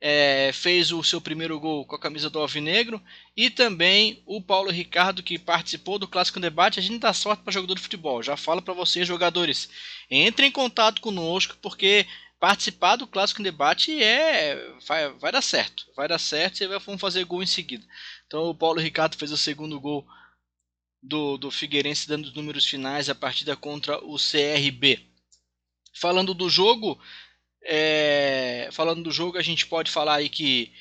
[0.05, 3.01] é, fez o seu primeiro gol com a camisa do Alvinegro
[3.37, 6.77] e também o Paulo Ricardo que participou do Clássico Debate.
[6.77, 8.21] A gente dá sorte para jogador de futebol.
[8.21, 9.69] Já falo para vocês, jogadores,
[10.11, 12.05] entrem em contato conosco porque
[12.37, 15.85] participar do Clássico Debate é vai, vai dar certo.
[15.95, 17.85] Vai dar certo e vamos fazer gol em seguida.
[18.27, 20.05] Então o Paulo Ricardo fez o segundo gol
[21.01, 24.99] do, do Figueirense, dando os números finais a partida contra o CRB.
[25.95, 26.99] Falando do jogo,
[27.65, 30.71] é, falando do jogo, a gente pode falar aí que,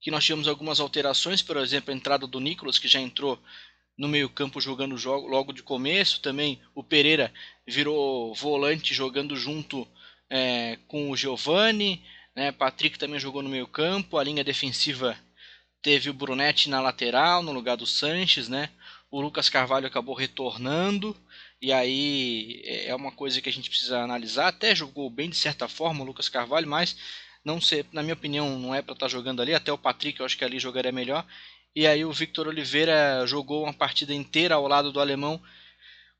[0.00, 3.38] que nós tivemos algumas alterações, por exemplo, a entrada do Nicolas, que já entrou
[3.96, 6.20] no meio-campo jogando jogo logo de começo.
[6.20, 7.32] Também o Pereira
[7.66, 9.88] virou volante jogando junto
[10.28, 12.02] é, com o Giovani,
[12.34, 12.52] né?
[12.52, 15.16] Patrick também jogou no meio campo, a linha defensiva
[15.80, 18.70] teve o Brunetti na lateral, no lugar do Sanches, né?
[19.10, 21.16] O Lucas Carvalho acabou retornando,
[21.60, 24.48] e aí é, é uma coisa que a gente precisa analisar.
[24.48, 26.96] Até jogou bem de certa forma o Lucas Carvalho, mas
[27.44, 29.54] não sei, na minha opinião, não é para estar tá jogando ali.
[29.54, 31.26] Até o Patrick, eu acho que ali jogaria melhor.
[31.74, 35.40] E aí o Victor Oliveira jogou uma partida inteira ao lado do alemão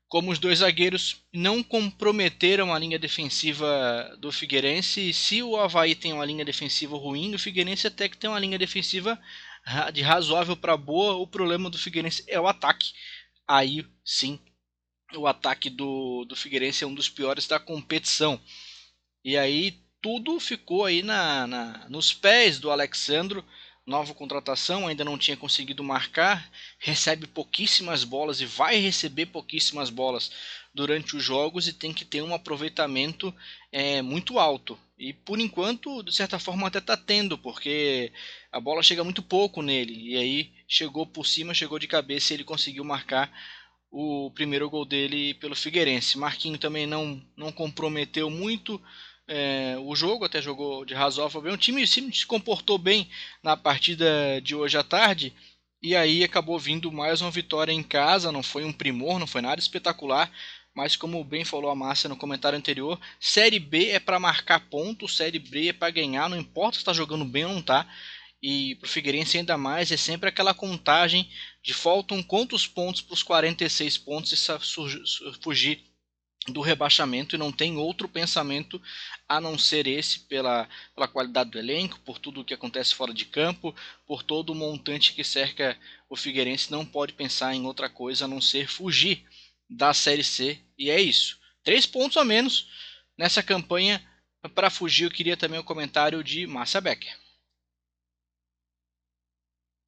[0.07, 5.11] como os dois zagueiros não comprometeram a linha defensiva do Figueirense.
[5.13, 8.57] Se o Havaí tem uma linha defensiva ruim, o Figueirense até que tem uma linha
[8.57, 9.19] defensiva
[9.93, 11.15] de razoável para boa.
[11.15, 12.93] O problema do Figueirense é o ataque.
[13.47, 14.39] Aí sim,
[15.15, 18.39] o ataque do, do Figueirense é um dos piores da competição.
[19.23, 23.43] E aí tudo ficou aí na, na nos pés do Alexandro
[23.87, 30.29] nova contratação, ainda não tinha conseguido marcar, recebe pouquíssimas bolas e vai receber pouquíssimas bolas
[30.73, 33.33] durante os jogos e tem que ter um aproveitamento
[33.71, 34.77] é, muito alto.
[34.99, 38.11] E por enquanto, de certa forma, até está tendo, porque
[38.51, 40.11] a bola chega muito pouco nele.
[40.11, 43.31] E aí chegou por cima, chegou de cabeça e ele conseguiu marcar
[43.91, 46.17] o primeiro gol dele pelo Figueirense.
[46.17, 48.81] Marquinho também não, não comprometeu muito
[49.27, 51.53] é, o jogo, até jogou de razoável bem.
[51.53, 53.09] O time, se comportou bem
[53.43, 55.33] na partida de hoje à tarde.
[55.81, 58.31] E aí acabou vindo mais uma vitória em casa.
[58.31, 60.31] Não foi um primor, não foi nada espetacular.
[60.73, 65.17] Mas como bem falou a Márcia no comentário anterior, Série B é para marcar pontos,
[65.17, 67.87] Série B é para ganhar, não importa se está jogando bem ou não está.
[68.49, 71.29] E para o Figueirense ainda mais, é sempre aquela contagem
[71.61, 74.37] de faltam quantos pontos para os 46 pontos e
[75.41, 75.83] fugir
[76.47, 78.81] do rebaixamento e não tem outro pensamento
[79.27, 83.13] a não ser esse pela, pela qualidade do elenco, por tudo o que acontece fora
[83.13, 85.77] de campo, por todo o montante que cerca
[86.09, 89.25] o Figueirense, não pode pensar em outra coisa a não ser fugir
[89.69, 91.37] da Série C e é isso.
[91.65, 92.69] Três pontos a menos
[93.17, 94.01] nessa campanha
[94.55, 95.03] para fugir.
[95.03, 97.26] Eu queria também o comentário de Márcia Becker.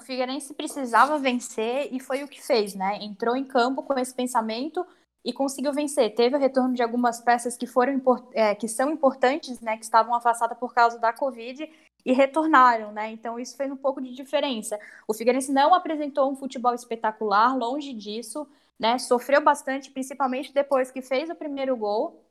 [0.10, 2.98] Figueirense precisava vencer e foi o que fez, né?
[3.00, 4.84] Entrou em campo com esse pensamento
[5.24, 6.15] e conseguiu vencer.
[6.15, 8.02] Teve o retorno de algumas peças que foram
[8.34, 11.72] é, que são importantes, né, que estavam afastadas por causa da Covid
[12.04, 13.12] e retornaram, né?
[13.12, 14.80] Então isso fez um pouco de diferença.
[15.08, 18.48] O Figueirense não apresentou um futebol espetacular, longe disso,
[18.80, 18.98] né?
[18.98, 22.26] Sofreu bastante, principalmente depois que fez o primeiro gol.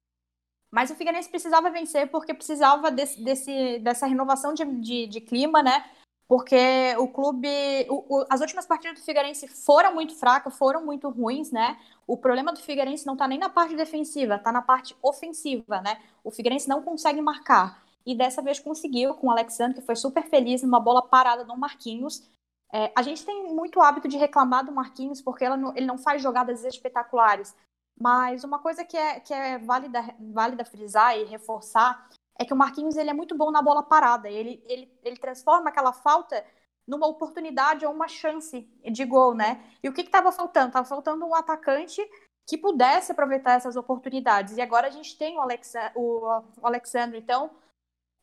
[0.68, 5.62] Mas o Figueirense precisava vencer porque precisava desse, desse dessa renovação de, de, de clima,
[5.62, 5.84] né?
[6.28, 7.48] Porque o clube,
[7.88, 11.80] o, o, as últimas partidas do Figueirense foram muito fracas, foram muito ruins, né?
[12.06, 15.98] O problema do Figueirense não está nem na parte defensiva, está na parte ofensiva, né?
[16.22, 17.82] O Figueirense não consegue marcar.
[18.04, 21.56] E dessa vez conseguiu com o Alexandre, que foi super feliz numa bola parada do
[21.56, 22.30] Marquinhos.
[22.70, 26.22] É, a gente tem muito hábito de reclamar do Marquinhos porque não, ele não faz
[26.22, 27.56] jogadas espetaculares.
[27.98, 32.06] Mas uma coisa que é, que é válida, válida frisar e reforçar
[32.38, 34.30] é que o Marquinhos ele é muito bom na bola parada.
[34.30, 36.44] Ele, ele, ele transforma aquela falta
[36.86, 39.62] numa oportunidade ou uma chance de gol, né?
[39.82, 40.68] E o que estava faltando?
[40.68, 42.00] Estava faltando um atacante
[42.48, 44.56] que pudesse aproveitar essas oportunidades.
[44.56, 46.26] E agora a gente tem o, Alexa, o,
[46.62, 47.18] o Alexandre.
[47.18, 47.50] Então,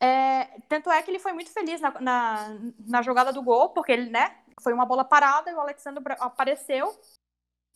[0.01, 3.91] é, tanto é que ele foi muito feliz na, na, na, jogada do gol, porque
[3.91, 6.91] ele, né, foi uma bola parada e o Alexandre apareceu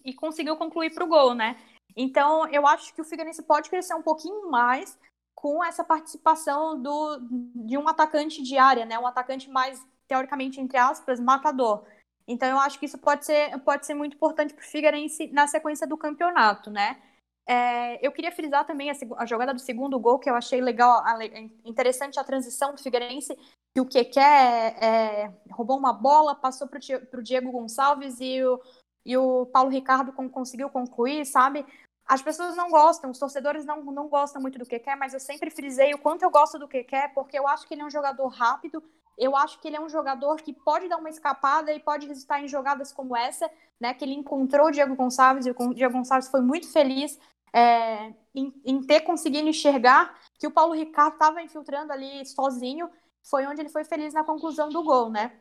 [0.04, 1.56] e conseguiu concluir para o gol, né?
[1.96, 4.98] Então, eu acho que o Figueirense pode crescer um pouquinho mais
[5.40, 7.18] com essa participação do,
[7.56, 9.00] de um atacante de área, né?
[9.00, 11.86] Um atacante mais, teoricamente, entre aspas, matador.
[12.28, 15.48] Então, eu acho que isso pode ser, pode ser muito importante para o Figueirense na
[15.48, 17.02] sequência do campeonato, né?
[17.48, 21.02] É, eu queria frisar também a, a, jogada do segundo gol, que eu achei legal,
[21.06, 21.18] a,
[21.64, 23.34] interessante a transição do Figueirense,
[23.74, 26.80] que o Keké é, é, roubou uma bola, passou para
[27.18, 28.62] o Diego Gonçalves e o,
[29.06, 31.66] e o Paulo Ricardo conseguiu concluir, sabe?
[32.10, 35.52] As pessoas não gostam, os torcedores não, não gostam muito do Keké, mas eu sempre
[35.52, 38.28] frisei o quanto eu gosto do Keké, porque eu acho que ele é um jogador
[38.30, 38.84] rápido,
[39.16, 42.42] eu acho que ele é um jogador que pode dar uma escapada e pode resultar
[42.42, 43.48] em jogadas como essa,
[43.80, 43.94] né?
[43.94, 47.20] Que ele encontrou o Diego Gonçalves e o Diego Gonçalves foi muito feliz
[47.54, 52.90] é, em, em, ter conseguido enxergar que o Paulo Ricardo estava infiltrando ali sozinho,
[53.24, 55.32] foi onde ele foi feliz na conclusão do gol, né?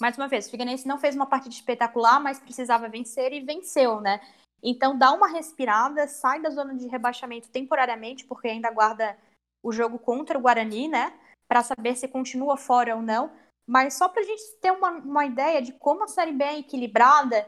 [0.00, 4.00] mais uma vez, o Figueirense não fez uma partida espetacular, mas precisava vencer e venceu,
[4.00, 4.20] né?
[4.64, 9.16] Então dá uma respirada, sai da zona de rebaixamento temporariamente, porque ainda guarda
[9.62, 11.12] o jogo contra o Guarani, né?
[11.46, 13.30] Para saber se continua fora ou não.
[13.66, 16.58] Mas só para a gente ter uma, uma ideia de como a Série B é
[16.58, 17.46] equilibrada,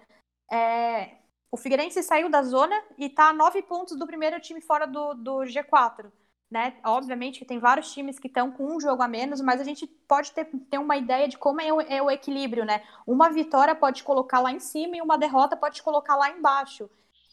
[0.52, 1.16] é...
[1.50, 5.14] o Figueirense saiu da zona e está a nove pontos do primeiro time fora do,
[5.14, 6.10] do G4
[6.50, 6.76] né?
[6.84, 9.86] Obviamente que tem vários times que estão com um jogo a menos, mas a gente
[9.86, 12.82] pode ter, ter uma ideia de como é o, é o equilíbrio, né?
[13.06, 16.88] Uma vitória pode colocar lá em cima e uma derrota pode colocar lá embaixo.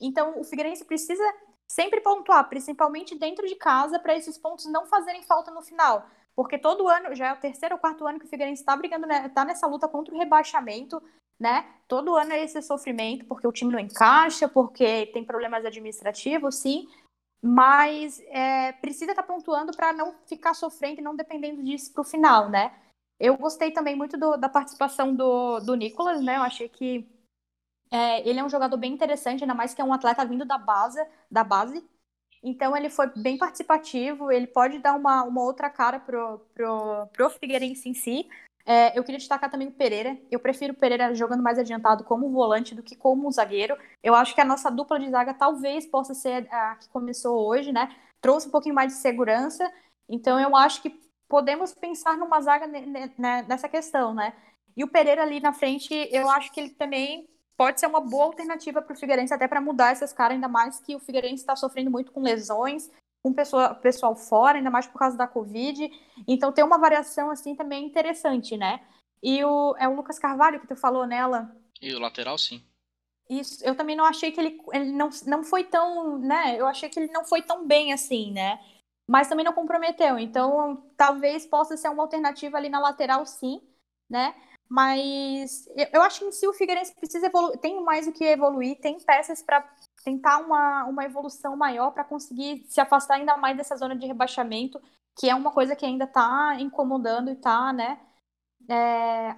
[0.06, 1.24] Então, o Figueirense precisa
[1.68, 6.06] sempre pontuar, principalmente dentro de casa, para esses pontos não fazerem falta no final.
[6.36, 9.08] Porque todo ano, já é o terceiro ou quarto ano que o Figueirense está brigando,
[9.08, 11.02] né, tá nessa luta contra o rebaixamento,
[11.39, 11.66] né?
[11.88, 16.88] Todo ano é esse sofrimento, porque o time não encaixa, porque tem problemas administrativos, sim,
[17.42, 22.02] mas é, precisa estar tá pontuando para não ficar sofrendo e não dependendo disso para
[22.02, 22.74] o final, né?
[23.20, 26.38] Eu gostei também muito do, da participação do, do Nicolas, né?
[26.38, 27.08] Eu achei que
[27.93, 30.58] é, ele é um jogador bem interessante, ainda mais que é um atleta vindo da
[30.58, 31.88] base, da base.
[32.41, 37.29] Então ele foi bem participativo, ele pode dar uma, uma outra cara pro, pro, pro
[37.29, 38.27] Figueirense em si.
[38.65, 40.17] É, eu queria destacar também o Pereira.
[40.32, 43.77] Eu prefiro o Pereira jogando mais adiantado como volante do que como zagueiro.
[44.01, 47.71] Eu acho que a nossa dupla de zaga talvez possa ser a que começou hoje,
[47.71, 47.95] né?
[48.21, 49.71] Trouxe um pouquinho mais de segurança.
[50.10, 52.65] Então eu acho que podemos pensar numa zaga
[53.47, 54.34] nessa questão, né?
[54.75, 57.27] E o Pereira ali na frente, eu acho que ele também
[57.58, 60.80] pode ser uma boa alternativa para o Figueirense, até para mudar essas caras, ainda mais
[60.80, 62.89] que o Figueirense está sofrendo muito com lesões
[63.24, 65.89] com pessoa, pessoal fora, ainda mais por causa da Covid.
[66.28, 68.86] Então tem uma variação assim também interessante, né?
[69.22, 71.56] E o, é o Lucas Carvalho que tu falou nela.
[71.82, 72.62] E o lateral, sim.
[73.30, 76.60] Isso, eu também não achei que ele, ele não, não foi tão, né?
[76.60, 78.60] Eu achei que ele não foi tão bem assim, né?
[79.08, 80.20] Mas também não comprometeu.
[80.20, 83.62] Então, talvez possa ser uma alternativa ali na lateral, sim,
[84.10, 84.36] né?
[84.74, 88.82] Mas eu acho que em si o Figueirense precisa evoluir, tem mais o que evoluir,
[88.82, 89.64] tem peças para
[90.04, 94.82] tentar uma, uma evolução maior para conseguir se afastar ainda mais dessa zona de rebaixamento,
[95.16, 98.00] que é uma coisa que ainda está incomodando e está, né,
[98.68, 99.36] é,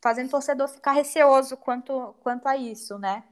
[0.00, 3.24] fazendo o torcedor ficar receoso quanto, quanto a isso, né.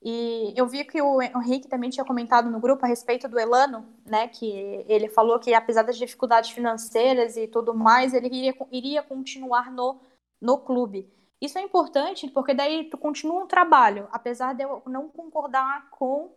[0.00, 3.84] E eu vi que o Henrique também tinha comentado no grupo a respeito do Elano,
[4.06, 4.46] né, que
[4.86, 9.98] ele falou que apesar das dificuldades financeiras e tudo mais, ele iria, iria continuar no,
[10.44, 11.10] no clube.
[11.40, 16.36] Isso é importante porque daí tu continua um trabalho, apesar de eu não concordar com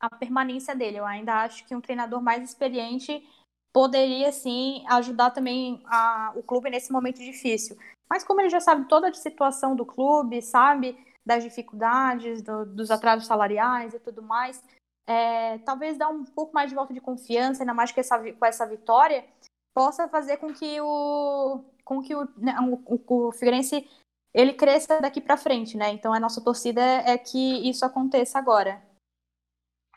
[0.00, 0.98] a permanência dele.
[0.98, 3.24] Eu ainda acho que um treinador mais experiente
[3.72, 7.76] poderia sim ajudar também a, o clube nesse momento difícil.
[8.08, 12.90] Mas como ele já sabe toda a situação do clube, sabe das dificuldades, do, dos
[12.90, 14.60] atrasos salariais e tudo mais,
[15.06, 18.46] é, talvez dar um pouco mais de volta de confiança, ainda mais que essa, com
[18.46, 19.24] essa vitória,
[19.72, 23.84] possa fazer com que o, com que o, né, o, o Figueirense
[24.32, 25.90] ele cresça daqui para frente, né?
[25.90, 28.80] Então a nossa torcida é que isso aconteça agora.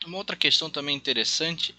[0.03, 1.75] Uma outra questão também interessante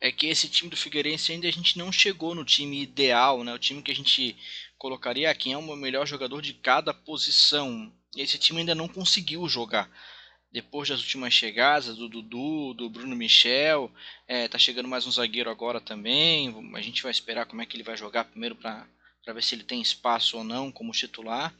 [0.00, 3.52] é que esse time do Figueirense ainda a gente não chegou no time ideal, né?
[3.52, 4.34] O time que a gente
[4.78, 7.92] colocaria quem é o melhor jogador de cada posição.
[8.16, 9.90] Esse time ainda não conseguiu jogar.
[10.50, 13.92] Depois das últimas chegadas do Dudu, do Bruno Michel,
[14.26, 16.72] é, tá chegando mais um zagueiro agora também.
[16.74, 18.56] A gente vai esperar como é que ele vai jogar primeiro
[19.24, 21.54] para ver se ele tem espaço ou não como titular.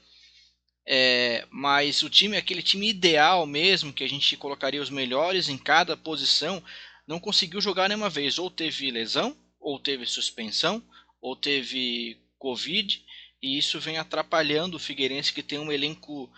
[0.86, 5.56] É, mas o time, aquele time ideal mesmo, que a gente colocaria os melhores em
[5.56, 6.62] cada posição,
[7.06, 8.38] não conseguiu jogar nenhuma vez.
[8.38, 10.82] Ou teve lesão, ou teve suspensão,
[11.20, 13.04] ou teve Covid.
[13.40, 16.28] e isso vem atrapalhando o Figueirense que tem um elenco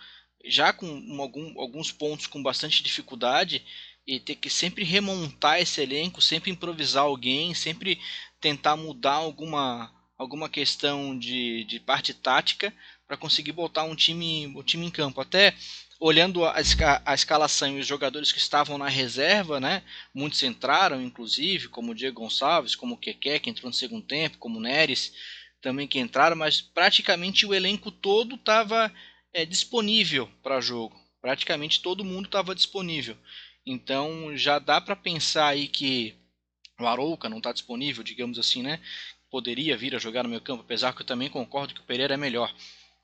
[0.45, 0.87] já com
[1.19, 3.65] algum, alguns pontos com bastante dificuldade
[4.05, 7.99] e ter que sempre remontar esse elenco, sempre improvisar alguém, sempre
[8.39, 12.73] tentar mudar alguma, alguma questão de, de parte tática
[13.07, 15.21] para conseguir botar um time, um time em campo.
[15.21, 15.53] Até
[15.99, 16.55] olhando a,
[17.05, 19.83] a, escalação e os jogadores que estavam na reserva, né?
[20.13, 24.37] Muitos entraram, inclusive, como o Diego Gonçalves, como o Keke, que entrou no segundo tempo,
[24.37, 25.13] como o Neres,
[25.61, 28.93] também que entraram, mas praticamente o elenco todo estava
[29.33, 30.95] é, disponível para jogo.
[31.21, 33.17] Praticamente todo mundo estava disponível.
[33.65, 36.15] Então já dá para pensar aí que
[36.79, 38.79] o Arouca não está disponível, digamos assim, né?
[39.35, 42.13] Poderia vir a jogar no meu campo, apesar que eu também concordo que o Pereira
[42.13, 42.55] é melhor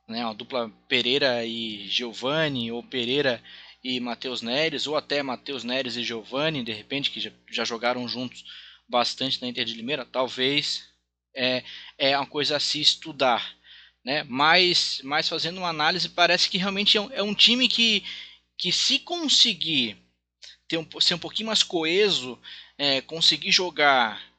[0.08, 3.44] né, uma dupla Pereira e Giovanni, ou Pereira
[3.84, 8.08] e Matheus Neres, ou até Matheus Neres e Giovanni, de repente, que já, já jogaram
[8.08, 8.46] juntos
[8.88, 10.88] bastante na Inter de Limeira, talvez
[11.36, 11.66] é,
[11.98, 13.54] é uma coisa a se estudar.
[14.02, 14.24] Né?
[14.24, 18.06] Mas, mas fazendo uma análise, parece que realmente é um, é um time que,
[18.58, 19.98] que se conseguir
[20.66, 22.40] ter um, ser um pouquinho mais coeso,
[22.78, 24.31] é, conseguir jogar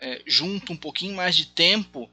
[0.00, 2.10] é, junto um pouquinho mais de tempo,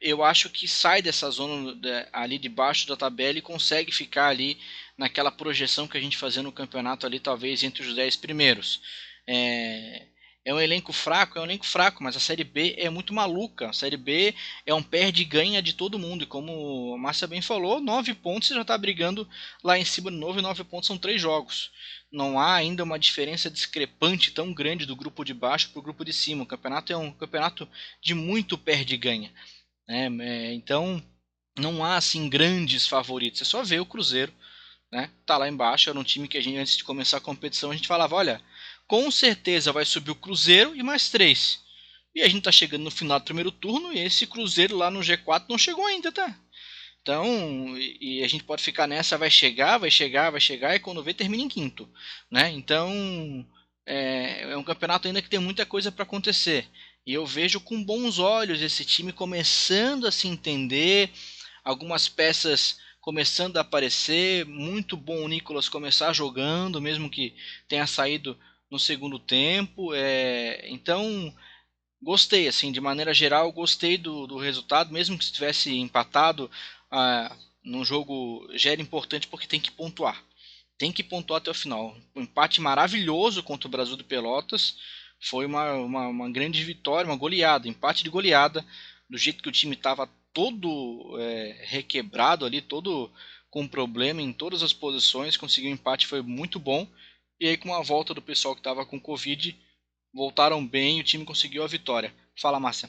[0.00, 4.58] eu acho que sai dessa zona de, ali debaixo da tabela e consegue ficar ali
[4.96, 8.80] naquela projeção que a gente fazia no campeonato ali, talvez entre os 10 primeiros.
[9.26, 10.06] É,
[10.44, 13.70] é um elenco fraco, é um elenco fraco, mas a Série B é muito maluca.
[13.70, 14.34] A Série B
[14.66, 16.24] é um perde-ganha de todo mundo.
[16.24, 19.26] E como a Márcia bem falou, nove pontos você já está brigando
[19.62, 21.70] lá em cima de novo, e nove pontos são três jogos.
[22.14, 26.04] Não há ainda uma diferença discrepante tão grande do grupo de baixo para o grupo
[26.04, 26.44] de cima.
[26.44, 27.68] O campeonato é um campeonato
[28.00, 29.32] de muito perde-ganha.
[29.88, 30.08] Né?
[30.20, 31.02] É, então
[31.58, 33.40] não há assim grandes favoritos.
[33.40, 34.32] Você só vê o Cruzeiro,
[34.92, 35.10] né?
[35.26, 35.90] Tá lá embaixo.
[35.90, 38.40] Era um time que a gente antes de começar a competição a gente falava, olha,
[38.86, 41.64] com certeza vai subir o Cruzeiro e mais três.
[42.14, 45.00] E a gente tá chegando no final do primeiro turno e esse Cruzeiro lá no
[45.00, 46.38] G4 não chegou ainda, tá?
[47.04, 50.80] Então, e, e a gente pode ficar nessa, vai chegar, vai chegar, vai chegar, e
[50.80, 51.86] quando vê, termina em quinto.
[52.30, 52.50] Né?
[52.52, 53.46] Então,
[53.84, 56.66] é, é um campeonato ainda que tem muita coisa para acontecer.
[57.06, 61.10] E eu vejo com bons olhos esse time começando a se entender,
[61.62, 64.46] algumas peças começando a aparecer.
[64.46, 67.34] Muito bom o Nicolas começar jogando, mesmo que
[67.68, 68.34] tenha saído
[68.70, 69.92] no segundo tempo.
[69.92, 71.30] É, então,
[72.02, 76.50] gostei, assim, de maneira geral, gostei do, do resultado, mesmo que estivesse empatado.
[76.96, 80.22] Ah, num jogo já era importante porque tem que pontuar.
[80.78, 81.96] Tem que pontuar até o final.
[82.14, 84.76] Um empate maravilhoso contra o Brasil de Pelotas
[85.20, 88.64] foi uma, uma, uma, grande vitória, uma goleada, empate de goleada,
[89.10, 93.10] do jeito que o time estava todo é, requebrado ali, todo
[93.50, 96.86] com problema em todas as posições, conseguiu um empate, foi muito bom.
[97.40, 99.56] E aí com a volta do pessoal que estava com Covid,
[100.12, 102.14] voltaram bem e o time conseguiu a vitória.
[102.36, 102.88] Fala, Márcia.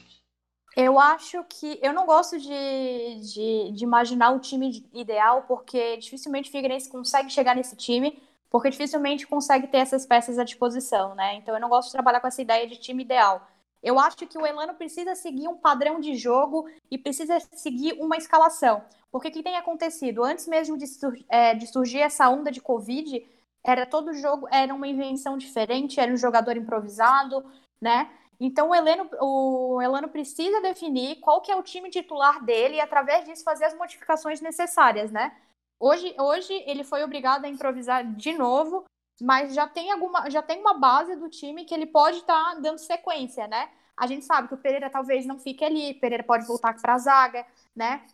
[0.76, 1.80] Eu acho que.
[1.82, 7.30] Eu não gosto de, de, de imaginar o time ideal, porque dificilmente o Figueirense consegue
[7.30, 11.34] chegar nesse time porque dificilmente consegue ter essas peças à disposição, né?
[11.34, 13.46] Então eu não gosto de trabalhar com essa ideia de time ideal.
[13.82, 18.16] Eu acho que o Elano precisa seguir um padrão de jogo e precisa seguir uma
[18.16, 18.82] escalação.
[19.12, 20.24] Porque o que tem acontecido?
[20.24, 23.24] Antes mesmo de, sur é, de surgir essa onda de Covid,
[23.62, 27.44] era todo jogo, era uma invenção diferente, era um jogador improvisado,
[27.80, 28.10] né?
[28.38, 32.80] Então o Elano, o Elano precisa definir qual que é o time titular dele e
[32.80, 35.36] através disso fazer as modificações necessárias, né?
[35.78, 38.84] Hoje, hoje ele foi obrigado a improvisar de novo,
[39.20, 42.60] mas já tem alguma, já tem uma base do time que ele pode estar tá
[42.60, 43.70] dando sequência, né?
[43.96, 46.98] A gente sabe que o Pereira talvez não fique ali, Pereira pode voltar para a
[46.98, 48.06] zaga, né?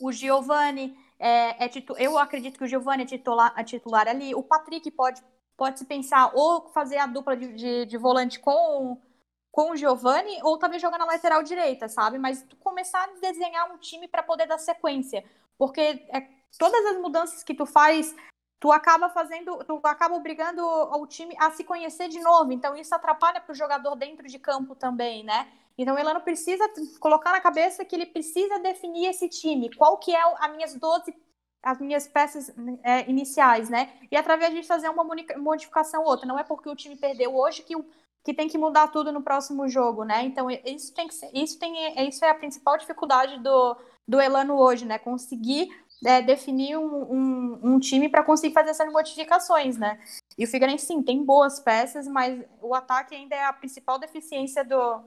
[0.00, 1.94] O Giovani é, é titu...
[1.98, 4.34] eu acredito que o Giovani é titular, é titular ali.
[4.34, 5.22] O Patrick pode
[5.56, 9.00] pode se pensar ou fazer a dupla de, de, de volante com
[9.56, 12.18] com o Giovani ou talvez jogar na lateral direita, sabe?
[12.18, 15.24] Mas começar a desenhar um time para poder dar sequência,
[15.56, 16.28] porque é
[16.58, 18.14] todas as mudanças que tu faz,
[18.60, 22.52] tu acaba fazendo, tu acaba obrigando o time a se conhecer de novo.
[22.52, 25.50] Então isso atrapalha para o jogador dentro de campo também, né?
[25.78, 30.14] Então o Elano precisa colocar na cabeça que ele precisa definir esse time, qual que
[30.14, 31.14] é as minhas 12
[31.62, 32.54] as minhas peças
[32.84, 33.92] é, iniciais, né?
[34.08, 35.02] E através de fazer uma
[35.36, 36.24] modificação ou outra.
[36.24, 37.74] Não é porque o time perdeu hoje que,
[38.26, 40.24] que tem que mudar tudo no próximo jogo, né?
[40.24, 44.56] Então isso tem que ser, isso tem isso é a principal dificuldade do, do Elano
[44.56, 44.98] hoje, né?
[44.98, 45.68] Conseguir
[46.04, 50.00] é, definir um, um, um time para conseguir fazer essas modificações, né?
[50.36, 54.64] E o Figueirense, sim, tem boas peças, mas o ataque ainda é a principal deficiência
[54.64, 55.04] do,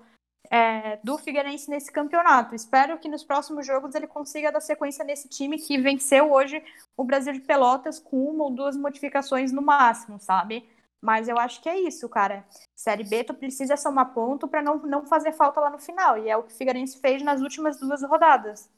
[0.50, 2.56] é, do Figueirense nesse campeonato.
[2.56, 6.64] Espero que nos próximos jogos ele consiga dar sequência nesse time que venceu hoje
[6.96, 10.66] o Brasil de Pelotas com uma ou duas modificações no máximo, sabe?
[11.02, 12.46] Mas eu acho que é isso, cara.
[12.80, 16.18] Série B, tu precisa somar ponto para não, não fazer falta lá no final.
[16.18, 18.70] E é o que o Figueirense fez nas últimas duas rodadas.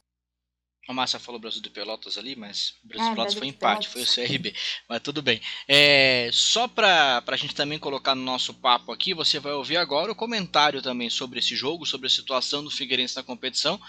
[0.90, 4.12] A Márcia falou Brasil de Pelotas ali, mas Brasil de Pelotas foi empate, foi o
[4.12, 4.56] CRB.
[4.90, 5.40] Mas tudo bem.
[5.68, 10.12] É, só para a gente também colocar no nosso papo aqui, você vai ouvir agora
[10.12, 13.80] o comentário também sobre esse jogo, sobre a situação do Figueirense na competição,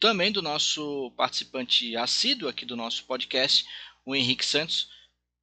[0.00, 3.64] também do nosso participante assíduo aqui do nosso podcast,
[4.04, 4.88] o Henrique Santos,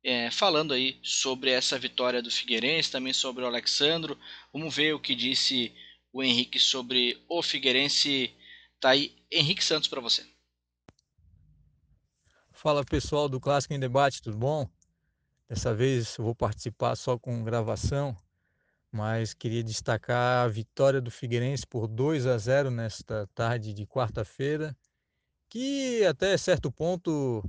[0.03, 4.17] é, falando aí sobre essa vitória do Figueirense, também sobre o Alexandro.
[4.53, 5.73] Vamos ver o que disse
[6.13, 8.33] o Henrique sobre o Figueirense.
[8.79, 10.25] Tá aí, Henrique Santos para você.
[12.51, 14.67] Fala pessoal do Clássico em Debate, tudo bom?
[15.47, 18.17] Dessa vez eu vou participar só com gravação,
[18.91, 24.75] mas queria destacar a vitória do Figueirense por 2 a 0 nesta tarde de quarta-feira,
[25.49, 27.43] que até certo ponto,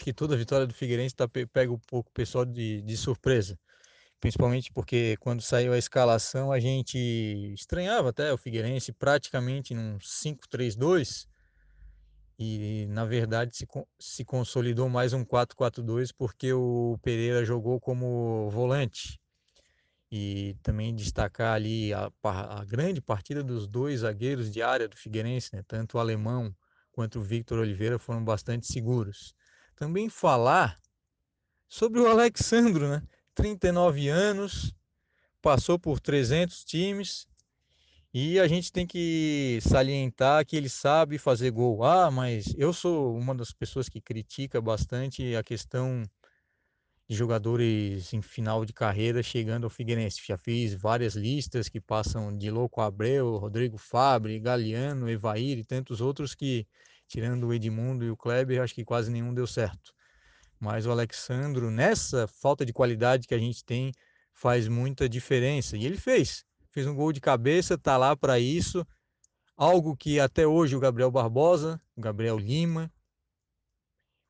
[0.00, 2.96] acho que toda a vitória do Figueirense tá, pega um pouco o pessoal de, de
[2.96, 3.58] surpresa.
[4.18, 6.98] Principalmente porque quando saiu a escalação a gente
[7.54, 11.26] estranhava até o Figueirense praticamente num 5-3-2,
[12.38, 13.66] e na verdade se,
[13.98, 19.20] se consolidou mais um 4-4-2 porque o Pereira jogou como volante.
[20.12, 25.54] E também destacar ali a, a, grande partida dos dois zagueiros de área do Figueirense,
[25.54, 25.62] né?
[25.68, 26.52] tanto o alemão
[26.90, 29.34] quanto o Victor Oliveira foram bastante seguros.
[29.80, 30.78] Também falar
[31.66, 33.02] sobre o Alexandro, né?
[33.34, 34.74] 39 anos,
[35.40, 37.26] passou por 300 times,
[38.12, 41.82] e a gente tem que salientar que ele sabe fazer gol.
[41.82, 46.02] Ah, mas eu sou uma das pessoas que critica bastante a questão
[47.08, 50.20] de jogadores em final de carreira chegando ao Figueirense.
[50.26, 56.02] Já fiz várias listas que passam de Louco Abreu, Rodrigo Fabre, Galeano, Evair e tantos
[56.02, 56.66] outros que,
[57.10, 59.92] tirando o Edmundo e o Kleber, acho que quase nenhum deu certo.
[60.58, 63.92] Mas o Alexandro, nessa falta de qualidade que a gente tem,
[64.32, 65.76] faz muita diferença.
[65.76, 68.86] E ele fez fez um gol de cabeça, tá lá para isso.
[69.56, 72.90] Algo que até hoje o Gabriel Barbosa, o Gabriel Lima,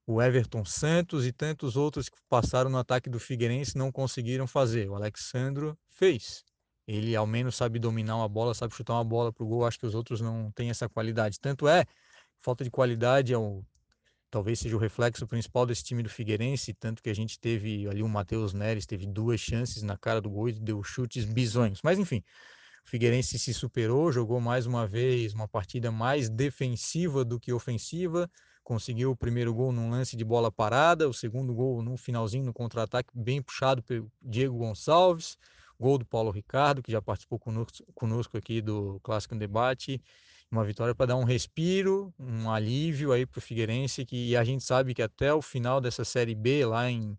[0.07, 4.89] o Everton Santos e tantos outros que passaram no ataque do Figueirense não conseguiram fazer.
[4.89, 6.43] O Alexandro fez.
[6.87, 9.65] Ele ao menos sabe dominar uma bola, sabe chutar uma bola para o gol.
[9.65, 11.39] Acho que os outros não têm essa qualidade.
[11.39, 11.85] Tanto é,
[12.41, 13.65] falta de qualidade é o,
[14.31, 18.03] talvez seja o reflexo principal desse time do Figueirense, tanto que a gente teve ali
[18.03, 21.81] o Matheus Neres, teve duas chances na cara do gol e deu chutes bizonhos.
[21.83, 22.23] Mas enfim,
[22.87, 28.31] o Figueirense se superou, jogou mais uma vez uma partida mais defensiva do que ofensiva,
[28.63, 32.53] conseguiu o primeiro gol num lance de bola parada, o segundo gol no finalzinho, no
[32.53, 35.37] contra-ataque, bem puxado pelo Diego Gonçalves,
[35.79, 40.01] gol do Paulo Ricardo, que já participou conosco, conosco aqui do Clássico Debate,
[40.51, 44.65] uma vitória para dar um respiro, um alívio aí para o Figueirense, que a gente
[44.65, 47.17] sabe que até o final dessa Série B, lá em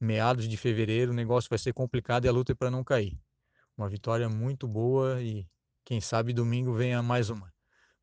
[0.00, 3.18] meados de fevereiro, o negócio vai ser complicado e a luta é para não cair.
[3.76, 5.46] Uma vitória muito boa e
[5.84, 7.52] quem sabe domingo venha mais uma.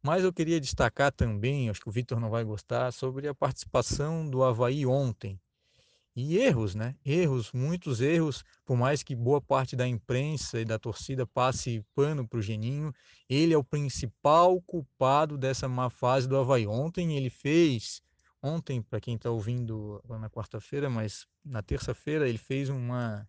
[0.01, 4.29] Mas eu queria destacar também, acho que o Vitor não vai gostar, sobre a participação
[4.29, 5.39] do Havaí ontem.
[6.15, 6.95] E erros, né?
[7.03, 12.27] Erros, muitos erros, por mais que boa parte da imprensa e da torcida passe pano
[12.27, 12.93] para o Geninho,
[13.27, 16.67] ele é o principal culpado dessa má fase do Havaí.
[16.67, 17.99] Ontem ele fez,
[18.43, 23.27] ontem, para quem está ouvindo na quarta-feira, mas na terça-feira ele fez uma,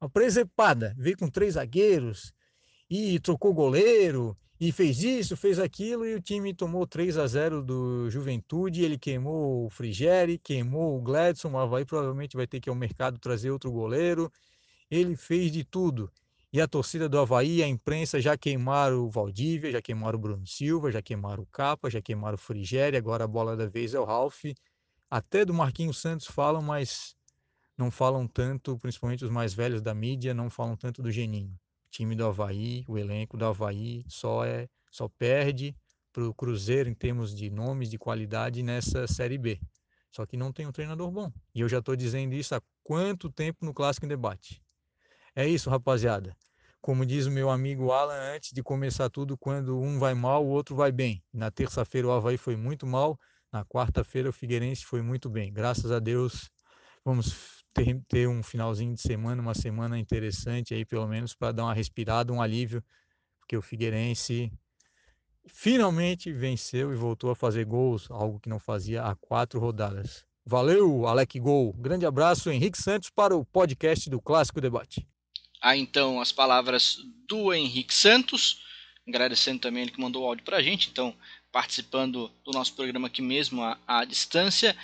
[0.00, 2.32] uma presepada, veio com três zagueiros
[2.90, 7.64] e trocou goleiro e fez isso, fez aquilo, e o time tomou 3 a 0
[7.64, 12.68] do Juventude, ele queimou o Frigeri, queimou o Gladson, o Havaí provavelmente vai ter que
[12.68, 14.30] ir ao mercado trazer outro goleiro,
[14.88, 16.08] ele fez de tudo.
[16.52, 20.46] E a torcida do Havaí, a imprensa já queimaram o Valdívia, já queimaram o Bruno
[20.46, 23.98] Silva, já queimaram o Capa, já queimaram o Frigeri, agora a bola da vez é
[23.98, 24.44] o Ralf.
[25.10, 27.16] Até do Marquinhos Santos falam, mas
[27.76, 31.58] não falam tanto, principalmente os mais velhos da mídia, não falam tanto do Geninho
[31.92, 35.76] time do Havaí, o elenco do Havaí só é só perde
[36.12, 39.60] para o Cruzeiro em termos de nomes, de qualidade nessa Série B.
[40.10, 41.32] Só que não tem um treinador bom.
[41.54, 44.62] E eu já estou dizendo isso há quanto tempo no Clássico em Debate.
[45.34, 46.36] É isso, rapaziada.
[46.80, 50.48] Como diz o meu amigo Alan, antes de começar tudo, quando um vai mal, o
[50.48, 51.22] outro vai bem.
[51.32, 53.18] Na terça-feira o Havaí foi muito mal,
[53.50, 55.52] na quarta-feira o Figueirense foi muito bem.
[55.52, 56.50] Graças a Deus,
[57.04, 61.64] vamos ter, ter um finalzinho de semana, uma semana interessante aí, pelo menos, para dar
[61.64, 62.82] uma respirada, um alívio,
[63.40, 64.52] porque o Figueirense
[65.46, 70.24] finalmente venceu e voltou a fazer gols, algo que não fazia há quatro rodadas.
[70.44, 71.72] Valeu, Alec Gol.
[71.74, 75.06] Grande abraço, Henrique Santos, para o podcast do Clássico Debate.
[75.60, 76.98] Ah, então, as palavras
[77.28, 78.60] do Henrique Santos,
[79.06, 81.14] agradecendo também ele que mandou o áudio para a gente, então,
[81.52, 84.76] participando do nosso programa aqui mesmo à, à distância.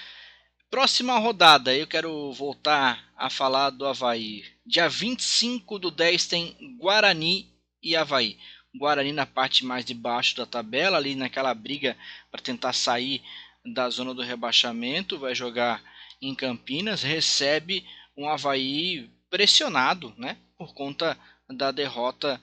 [0.71, 4.45] Próxima rodada, eu quero voltar a falar do Havaí.
[4.67, 7.51] Dia 25 do 10 tem Guarani
[7.83, 8.37] e Havaí.
[8.77, 11.97] Guarani na parte mais de baixo da tabela, ali naquela briga
[12.31, 13.23] para tentar sair
[13.65, 15.83] da zona do rebaixamento, vai jogar
[16.21, 21.17] em Campinas, recebe um Havaí pressionado, né, por conta
[21.49, 22.39] da derrota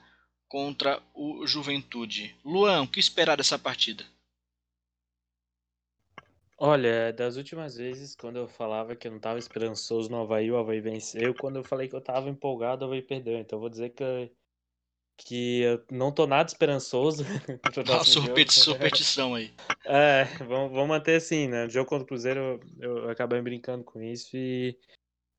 [0.47, 2.35] contra o Juventude.
[2.43, 4.03] Luan, o que esperar dessa partida?
[6.57, 10.57] Olha, das últimas vezes, quando eu falava que eu não estava esperançoso no Havaí, o
[10.57, 11.33] Havaí venceu.
[11.33, 13.37] Quando eu falei que eu estava empolgado, o Havaí perdeu.
[13.37, 14.31] Então eu vou dizer que,
[15.17, 17.23] que eu não tô nada esperançoso.
[17.89, 19.51] Uma superstição aí.
[19.87, 21.65] É, vamos, vamos manter assim, né?
[21.65, 24.75] O jogo contra o Cruzeiro, eu, eu acabei brincando com isso e,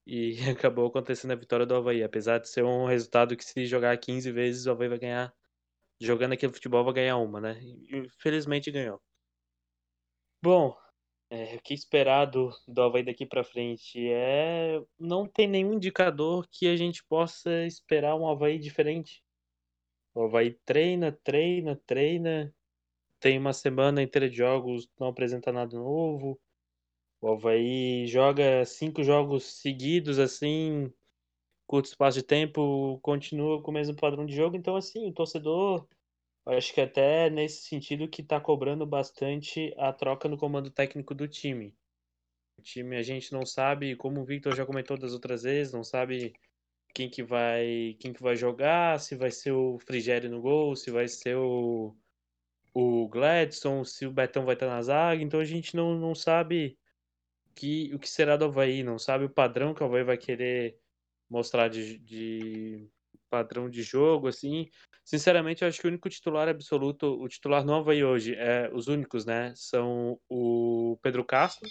[0.06, 2.04] e acabou acontecendo a vitória do Havaí.
[2.04, 5.34] Apesar de ser um resultado que se jogar 15 vezes, o Havaí vai ganhar.
[6.00, 7.58] Jogando aquele futebol, vai ganhar uma, né?
[7.60, 9.00] E felizmente ganhou.
[10.40, 10.76] Bom,
[11.30, 14.08] é, o que esperar do, do Havaí daqui para frente?
[14.10, 19.22] É, não tem nenhum indicador que a gente possa esperar um Havaí diferente.
[20.14, 22.54] O Havaí treina, treina, treina,
[23.20, 26.40] tem uma semana inteira de jogos, não apresenta nada novo.
[27.20, 30.92] O Havaí joga cinco jogos seguidos, assim,
[31.66, 34.56] curto espaço de tempo, continua com o mesmo padrão de jogo.
[34.56, 35.86] Então, assim, o torcedor
[36.46, 41.26] acho que até nesse sentido que está cobrando bastante a troca no comando técnico do
[41.26, 41.74] time.
[42.58, 45.84] O time a gente não sabe, como o Victor já comentou das outras vezes, não
[45.84, 46.32] sabe
[46.94, 50.90] quem que vai, quem que vai jogar, se vai ser o Frigério no gol, se
[50.90, 51.94] vai ser o,
[52.72, 56.78] o Gladson, se o Betão vai estar na zaga, então a gente não, não sabe
[57.54, 60.78] que, o que será do Havaí, não sabe o padrão que o Havaí vai querer
[61.28, 62.88] mostrar de, de
[63.30, 64.68] padrão de jogo, assim.
[65.04, 68.88] Sinceramente, eu acho que o único titular absoluto, o titular novo aí hoje, é, os
[68.88, 71.68] únicos, né, são o Pedro Castro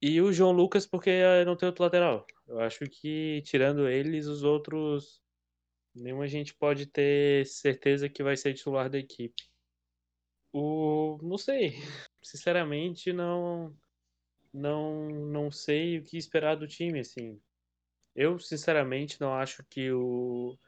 [0.00, 2.26] e o João Lucas, porque eh, não tem outro lateral.
[2.46, 5.20] Eu acho que, tirando eles, os outros,
[5.94, 9.42] nenhuma gente pode ter certeza que vai ser titular da equipe.
[10.52, 11.74] O, não sei,
[12.22, 13.76] sinceramente, não,
[14.52, 17.40] não, não sei o que esperar do time, assim.
[18.16, 20.58] Eu, sinceramente, não acho que o.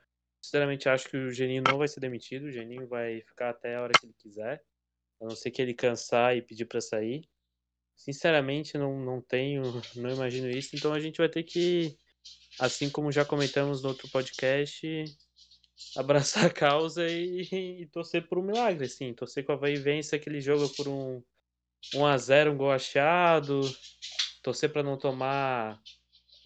[0.41, 2.45] Sinceramente, acho que o Geninho não vai ser demitido.
[2.45, 4.63] O Geninho vai ficar até a hora que ele quiser.
[5.21, 7.27] A não ser que ele cansar e pedir para sair.
[7.97, 9.63] Sinceramente, não, não tenho.
[9.97, 10.77] Não imagino isso.
[10.77, 11.97] Então a gente vai ter que,
[12.61, 14.87] assim como já comentamos no outro podcast,
[15.97, 18.85] abraçar a causa e, e torcer por um milagre.
[18.85, 21.23] Assim, torcer que o Havaí vence aquele jogo por um
[21.95, 23.63] 1x0, um gol achado.
[24.43, 25.81] Torcer para não tomar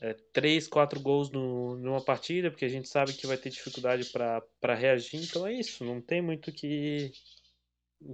[0.02, 4.10] é, três, quatro gols no, numa partida, porque a gente sabe que vai ter dificuldade
[4.10, 5.22] para reagir.
[5.22, 7.12] Então é isso, não tem muito que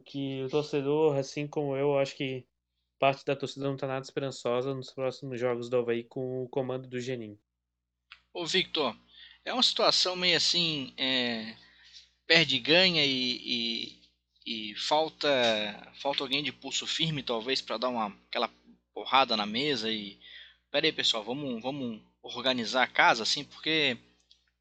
[0.04, 2.46] que o torcedor, assim como eu, acho que
[2.98, 6.86] parte da torcida não está nada esperançosa nos próximos jogos do Havaí com o comando
[6.86, 7.38] do Geninho.
[8.34, 8.94] Ô Victor,
[9.42, 11.56] é uma situação meio assim, é,
[12.26, 14.02] perde ganha e,
[14.44, 15.26] e, e, falta
[16.02, 18.50] falta alguém de pulso firme talvez para dar uma aquela
[18.92, 20.18] porrada na mesa e
[20.70, 23.96] Pera aí, pessoal, vamos, vamos organizar a casa, assim, porque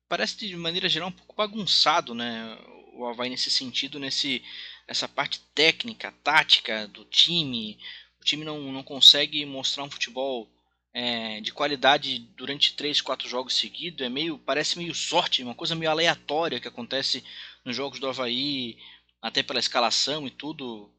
[0.08, 2.58] parece de maneira geral um pouco bagunçado, né?
[2.94, 4.42] O Havaí nesse sentido, nesse,
[4.88, 7.78] nessa parte técnica, tática do time.
[8.22, 10.50] O time não, não consegue mostrar um futebol
[10.94, 14.06] é, de qualidade durante três, quatro jogos seguidos.
[14.06, 17.22] É meio, parece meio sorte, uma coisa meio aleatória que acontece
[17.66, 18.78] nos jogos do Havaí,
[19.22, 20.90] até pela escalação e tudo.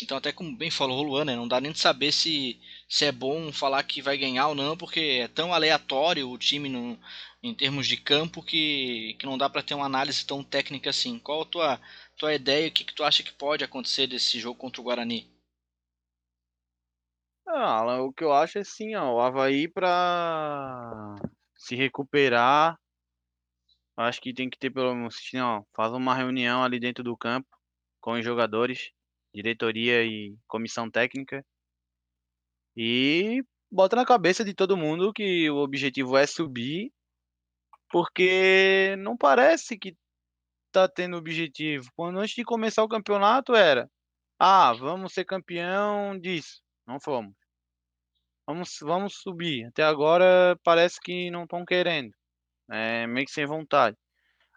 [0.00, 3.04] Então, até como bem falou o Luan, né, não dá nem de saber se, se
[3.04, 6.96] é bom falar que vai ganhar ou não, porque é tão aleatório o time no,
[7.42, 11.18] em termos de campo que, que não dá para ter uma análise tão técnica assim.
[11.18, 11.80] Qual a tua,
[12.16, 12.68] tua ideia?
[12.68, 15.28] O que, que tu acha que pode acontecer desse jogo contra o Guarani?
[17.46, 21.16] Ah, o que eu acho é assim, ó, o Havaí para
[21.56, 22.78] se recuperar,
[23.96, 27.16] acho que tem que ter pelo menos, assim, ó, faz uma reunião ali dentro do
[27.16, 27.48] campo
[28.00, 28.92] com os jogadores
[29.42, 31.44] diretoria e comissão técnica.
[32.76, 36.92] E bota na cabeça de todo mundo que o objetivo é subir,
[37.90, 39.96] porque não parece que
[40.72, 41.90] tá tendo objetivo.
[41.96, 43.90] Quando antes de começar o campeonato era:
[44.40, 46.62] "Ah, vamos ser campeão disso".
[46.86, 47.34] Não fomos.
[48.46, 49.66] Vamos vamos subir.
[49.66, 52.12] Até agora parece que não estão querendo.
[52.70, 53.96] É meio que sem vontade.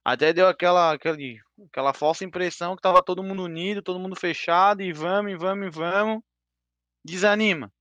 [0.04, 4.82] Até deu aquela, aquele, aquela falsa impressão que tava todo mundo unido, todo mundo fechado,
[4.82, 6.22] e vamos, e vamos, e vamos.
[7.04, 7.72] Desanima.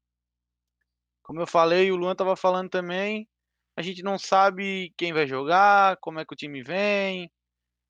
[1.23, 3.29] Como eu falei, o Luan tava falando também,
[3.77, 7.31] a gente não sabe quem vai jogar, como é que o time vem,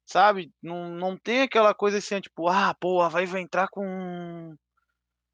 [0.07, 0.53] sabe?
[0.63, 4.55] Não, não tem aquela coisa assim, tipo, ah, pô, vai, vai entrar com,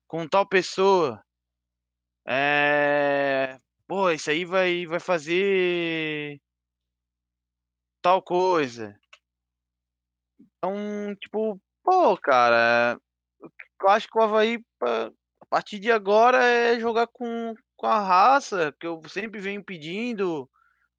[0.06, 1.22] com tal pessoa.
[2.26, 3.58] É.
[3.86, 6.40] Pô, isso aí vai, vai fazer
[8.06, 8.96] tal coisa.
[10.38, 12.96] Então, tipo, pô, cara,
[13.82, 18.72] eu acho que o Havaí, a partir de agora, é jogar com, com a raça,
[18.78, 20.48] que eu sempre venho pedindo,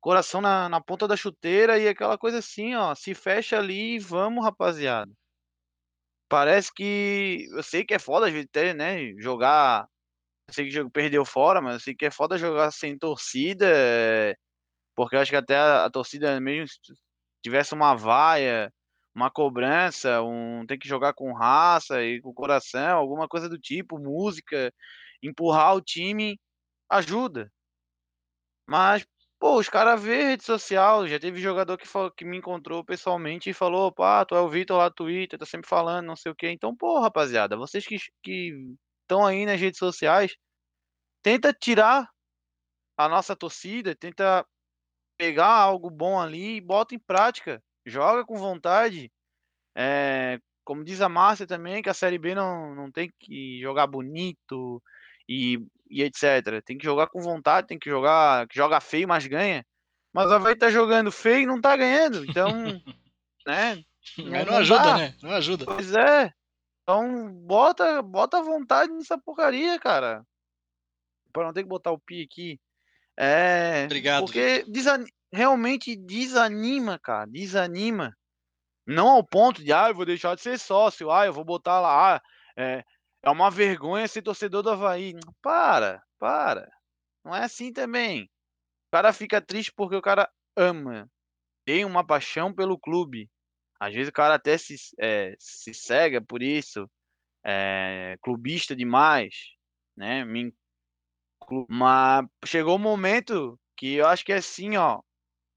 [0.02, 4.00] coração na, na ponta da chuteira e aquela coisa assim, ó, se fecha ali e
[4.00, 5.12] vamos, rapaziada.
[6.28, 7.48] Parece que.
[7.52, 9.14] Eu sei que é foda a gente ter, né?
[9.18, 9.88] Jogar.
[10.50, 12.98] Eu sei que o jogo perdeu fora, mas eu sei que é foda jogar sem
[12.98, 13.66] torcida.
[13.66, 14.36] É,
[14.98, 16.80] porque eu acho que até a, a torcida, mesmo se
[17.44, 18.74] tivesse uma vaia,
[19.16, 24.00] uma cobrança, um tem que jogar com raça e com coração, alguma coisa do tipo,
[24.00, 24.74] música,
[25.24, 26.40] empurrar o time
[26.90, 27.52] ajuda.
[28.68, 29.06] Mas
[29.40, 33.50] Pô, os caras vê rede social, já teve jogador que, falou, que me encontrou pessoalmente
[33.50, 36.32] e falou, pá, tu é o Vitor lá do Twitter, tá sempre falando, não sei
[36.32, 36.50] o quê.
[36.50, 37.98] Então, pô, rapaziada, vocês que
[39.04, 40.36] estão aí nas redes sociais,
[41.22, 42.10] tenta tirar
[42.98, 44.46] a nossa torcida, tenta
[45.18, 47.62] pegar algo bom ali e bota em prática.
[47.86, 49.12] Joga com vontade.
[49.76, 53.88] É, como diz a Márcia também, que a Série B não, não tem que jogar
[53.88, 54.82] bonito
[55.28, 55.60] e
[55.90, 56.62] e etc.
[56.64, 59.66] Tem que jogar com vontade, tem que jogar, que joga feio, mas ganha.
[60.14, 62.26] Mas a vai tá jogando feio e não tá ganhando.
[62.26, 62.50] Então,
[63.46, 63.84] né?
[64.18, 64.98] Não, não, não ajuda, dá.
[64.98, 65.16] né?
[65.22, 65.66] Não ajuda.
[65.66, 66.32] Pois é.
[66.82, 70.26] Então, bota, bota vontade nessa porcaria, cara.
[71.34, 72.58] Para não ter que botar o pi aqui.
[73.18, 73.86] É.
[73.86, 74.26] Obrigado.
[74.26, 75.04] Porque desan...
[75.32, 77.26] realmente desanima, cara.
[77.26, 78.16] Desanima.
[78.86, 81.82] Não ao ponto de, ah, eu vou deixar de ser sócio, ah, eu vou botar
[81.82, 82.22] lá, ah,
[82.56, 82.86] é,
[83.22, 85.14] é uma vergonha ser torcedor do Havaí.
[85.42, 86.72] Para, para.
[87.26, 88.24] Não é assim também.
[88.24, 91.10] O cara fica triste porque o cara ama.
[91.66, 93.30] Tem uma paixão pelo clube.
[93.78, 96.90] Às vezes o cara até se, é, se cega por isso.
[97.46, 99.36] É, clubista demais.
[99.96, 100.24] Né?
[101.70, 105.00] Mas chegou o um momento que eu acho que é assim, ó.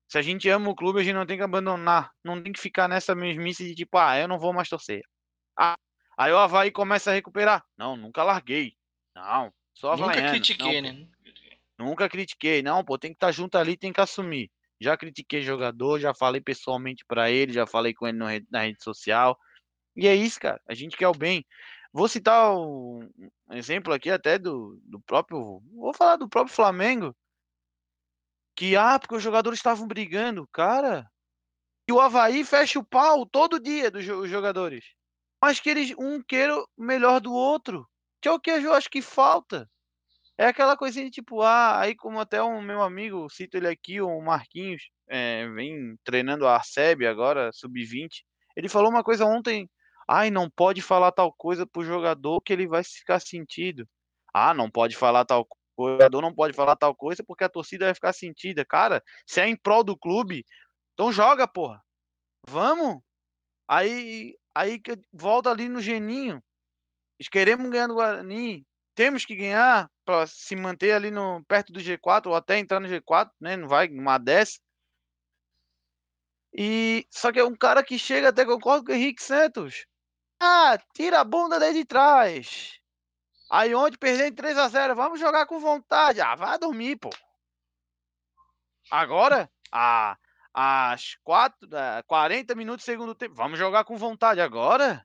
[0.08, 2.10] Se a gente ama o clube, a gente não tem que abandonar.
[2.24, 5.02] Não tem que ficar nessa mesmice de tipo, ah, eu não vou mais torcer.
[5.56, 5.76] Ah,
[6.20, 7.64] Aí o Havaí começa a recuperar.
[7.78, 8.74] Não, nunca larguei.
[9.16, 11.08] Não, só Nunca critiquei, não, né?
[11.78, 12.62] Nunca critiquei.
[12.62, 14.50] Não, pô, tem que estar tá junto ali, tem que assumir.
[14.78, 18.84] Já critiquei jogador, já falei pessoalmente para ele, já falei com ele no, na rede
[18.84, 19.34] social.
[19.96, 20.60] E é isso, cara.
[20.68, 21.42] A gente quer o bem.
[21.92, 23.08] Vou citar um
[23.50, 25.60] exemplo aqui até do, do próprio.
[25.72, 27.14] Vou falar do próprio Flamengo.
[28.56, 30.46] Que, ah, porque os jogadores estavam brigando.
[30.52, 31.10] Cara,
[31.88, 34.84] e o Havaí fecha o pau todo dia dos jogadores
[35.42, 37.88] mas que eles um queira melhor do outro.
[38.20, 39.68] Que é o que eu acho que falta.
[40.36, 44.00] É aquela coisinha de tipo, ah, aí como até o meu amigo, cito ele aqui,
[44.00, 48.22] o Marquinhos, é, vem treinando a Arceb agora, sub-20.
[48.56, 49.68] Ele falou uma coisa ontem,
[50.10, 53.88] ai, não pode falar tal coisa pro jogador que ele vai ficar sentido.
[54.34, 57.48] Ah, não pode falar tal coisa, o jogador não pode falar tal coisa porque a
[57.48, 58.64] torcida vai ficar sentida.
[58.64, 60.44] Cara, se é em prol do clube,
[60.94, 61.82] então joga, porra.
[62.46, 63.00] Vamos.
[63.68, 64.80] Aí Aí
[65.12, 66.42] volta ali no geninho.
[67.30, 68.66] Queremos ganhar no Guarani.
[68.94, 72.88] Temos que ganhar para se manter ali no, perto do G4 ou até entrar no
[72.88, 73.56] G4, né?
[73.56, 74.60] Não vai numa 10.
[76.52, 79.86] E só que é um cara que chega até concordo com o Henrique Santos.
[80.40, 82.80] Ah, tira a bunda daí de trás.
[83.50, 86.20] Aí onde perder em 3 a 0, vamos jogar com vontade.
[86.20, 87.10] Ah, vai dormir, pô.
[88.90, 89.50] Agora,
[90.54, 91.68] às 4,
[92.06, 93.34] 40 minutos do segundo tempo.
[93.34, 95.04] Vamos jogar com vontade agora?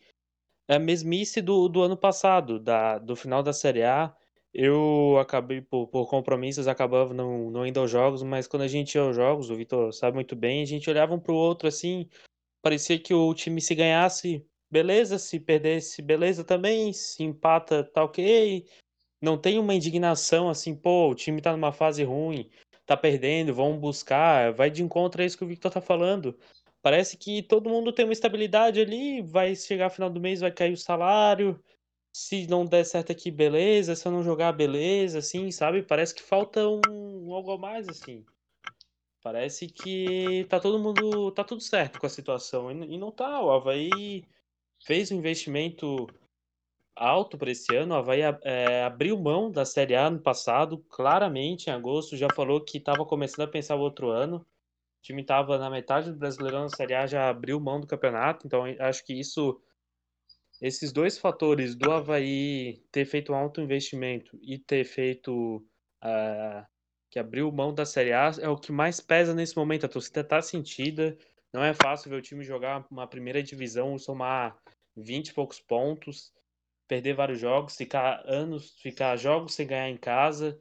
[0.73, 4.15] É a mesmice do, do ano passado, da, do final da Série A
[4.53, 8.95] eu acabei, por, por compromissos, acabava não, não indo aos jogos, mas quando a gente
[8.95, 12.07] ia aos jogos, o Vitor sabe muito bem, a gente olhava um pro outro assim,
[12.61, 18.65] parecia que o time se ganhasse, beleza, se perdesse, beleza também, se empata, tá ok.
[19.21, 22.49] Não tem uma indignação assim, pô, o time tá numa fase ruim,
[22.85, 26.37] tá perdendo, vamos buscar, vai de encontro a isso que o Victor tá falando.
[26.83, 30.73] Parece que todo mundo tem uma estabilidade ali, vai chegar final do mês, vai cair
[30.73, 31.59] o salário,
[32.15, 33.95] se não der certo aqui, beleza.
[33.95, 35.81] Se eu não jogar, beleza, assim, sabe?
[35.81, 38.23] Parece que falta um algo a mais, assim.
[39.21, 41.31] Parece que tá todo mundo.
[41.31, 42.71] tá tudo certo com a situação.
[42.71, 43.41] E não tá.
[43.41, 44.23] O Havaí
[44.85, 46.07] fez um investimento
[46.95, 47.95] alto para esse ano.
[47.95, 52.61] O Havaí é, abriu mão da Série A no passado, claramente, em agosto, já falou
[52.61, 54.45] que estava começando a pensar o outro ano.
[55.03, 58.63] Time estava na metade do Brasileirão na Série A, já abriu mão do campeonato, então
[58.79, 59.61] acho que isso
[60.61, 65.57] esses dois fatores do Havaí ter feito um alto investimento e ter feito
[66.01, 66.65] uh,
[67.11, 69.85] que abriu mão da Série A é o que mais pesa nesse momento.
[69.85, 71.17] A torcida está sentida,
[71.53, 74.57] Não é fácil ver o time jogar uma primeira divisão, somar
[74.95, 76.33] 20 e poucos pontos,
[76.87, 80.59] perder vários jogos, ficar anos, ficar jogos sem ganhar em casa.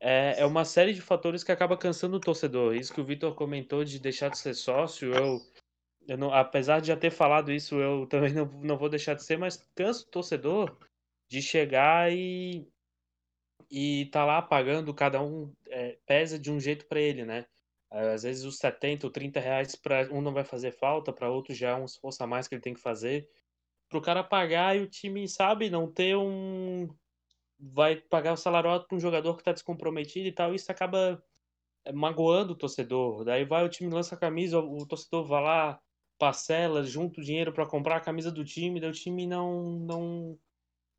[0.00, 2.74] É, é uma série de fatores que acaba cansando o torcedor.
[2.74, 5.40] Isso que o Vitor comentou de deixar de ser sócio, eu,
[6.06, 9.24] eu não, apesar de já ter falado isso, eu também não, não vou deixar de
[9.24, 10.78] ser, mas canso o torcedor
[11.28, 12.66] de chegar e
[13.70, 17.46] e tá lá pagando, cada um é, pesa de um jeito para ele, né?
[17.90, 21.54] Às vezes os 70 ou 30 reais para um não vai fazer falta, para outro
[21.54, 23.28] já é um esforço a mais que ele tem que fazer.
[23.88, 26.88] Pro cara pagar e o time, sabe, não ter um.
[27.58, 31.22] Vai pagar o salário alto para um jogador que tá descomprometido e tal, isso acaba
[31.84, 33.24] é, magoando o torcedor.
[33.24, 35.80] Daí vai o time lança a camisa, o torcedor vai lá,
[36.18, 40.38] parcela, junta o dinheiro para comprar a camisa do time, daí o time não, não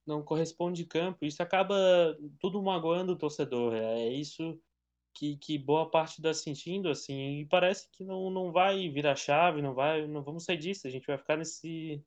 [0.05, 1.25] não corresponde de campo.
[1.25, 1.75] Isso acaba
[2.39, 3.75] tudo magoando o torcedor.
[3.75, 4.59] É isso
[5.13, 9.61] que, que boa parte está sentindo, assim, e parece que não, não vai virar chave,
[9.61, 12.03] não vai, não vamos sair disso, a gente vai ficar nesse,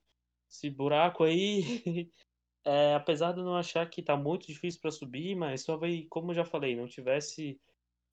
[0.50, 2.10] esse buraco aí.
[2.64, 6.06] É, apesar de eu não achar que está muito difícil para subir, mas só vai,
[6.08, 7.60] como eu já falei, não tivesse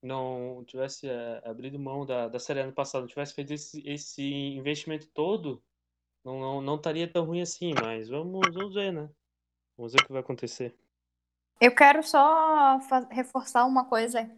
[0.01, 4.23] não tivesse é, abrido mão da, da série ano passado, não tivesse feito esse, esse
[4.23, 5.61] investimento todo,
[6.23, 9.09] não, não, não estaria tão ruim assim, mas vamos, vamos ver, né?
[9.77, 10.75] Vamos ver o que vai acontecer.
[11.59, 12.79] Eu quero só
[13.11, 14.29] reforçar uma coisa,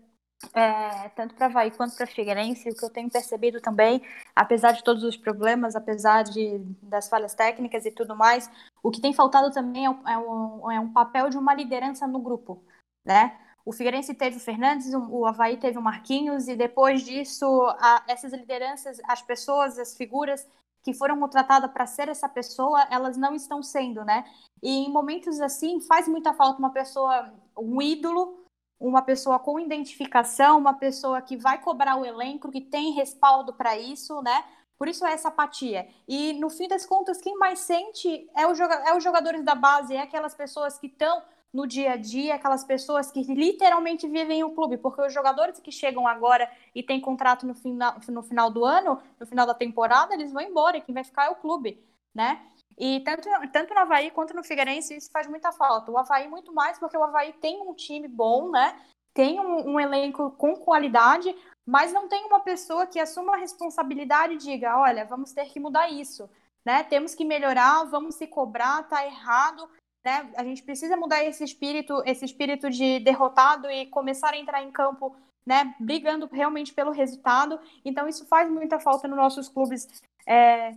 [0.55, 4.01] é, tanto para Havaí quanto para Figueirense, o que eu tenho percebido também,
[4.35, 8.49] apesar de todos os problemas, apesar de, das falhas técnicas e tudo mais,
[8.83, 12.63] o que tem faltado também é um, é um papel de uma liderança no grupo,
[13.05, 13.37] né?
[13.63, 17.45] O Figueirense teve o Fernandes, o Havaí teve o Marquinhos, e depois disso,
[17.79, 20.47] a, essas lideranças, as pessoas, as figuras
[20.83, 24.25] que foram contratadas para ser essa pessoa, elas não estão sendo, né?
[24.63, 28.41] E em momentos assim, faz muita falta uma pessoa, um ídolo,
[28.79, 33.77] uma pessoa com identificação, uma pessoa que vai cobrar o elenco, que tem respaldo para
[33.77, 34.43] isso, né?
[34.81, 35.87] Por isso é essa apatia.
[36.07, 39.53] E no fim das contas, quem mais sente é, o joga é os jogadores da
[39.53, 41.21] base, é aquelas pessoas que estão
[41.53, 45.71] no dia a dia, aquelas pessoas que literalmente vivem o clube, porque os jogadores que
[45.71, 50.15] chegam agora e têm contrato no final, no final do ano, no final da temporada,
[50.15, 51.79] eles vão embora, e quem vai ficar é o clube,
[52.11, 52.41] né?
[52.75, 55.91] E tanto, tanto no Havaí quanto no Figueirense isso faz muita falta.
[55.91, 58.81] O Havaí muito mais porque o Havaí tem um time bom, né?
[59.13, 61.35] Tem um, um elenco com qualidade,
[61.71, 65.57] mas não tem uma pessoa que assuma a responsabilidade e diga, olha, vamos ter que
[65.57, 66.29] mudar isso,
[66.65, 66.83] né?
[66.83, 69.69] Temos que melhorar, vamos se cobrar, tá errado,
[70.05, 70.29] né?
[70.35, 74.69] A gente precisa mudar esse espírito, esse espírito de derrotado e começar a entrar em
[74.69, 75.15] campo,
[75.45, 75.73] né?
[75.79, 77.57] Brigando realmente pelo resultado.
[77.85, 79.87] Então isso faz muita falta nos nossos clubes
[80.27, 80.75] é,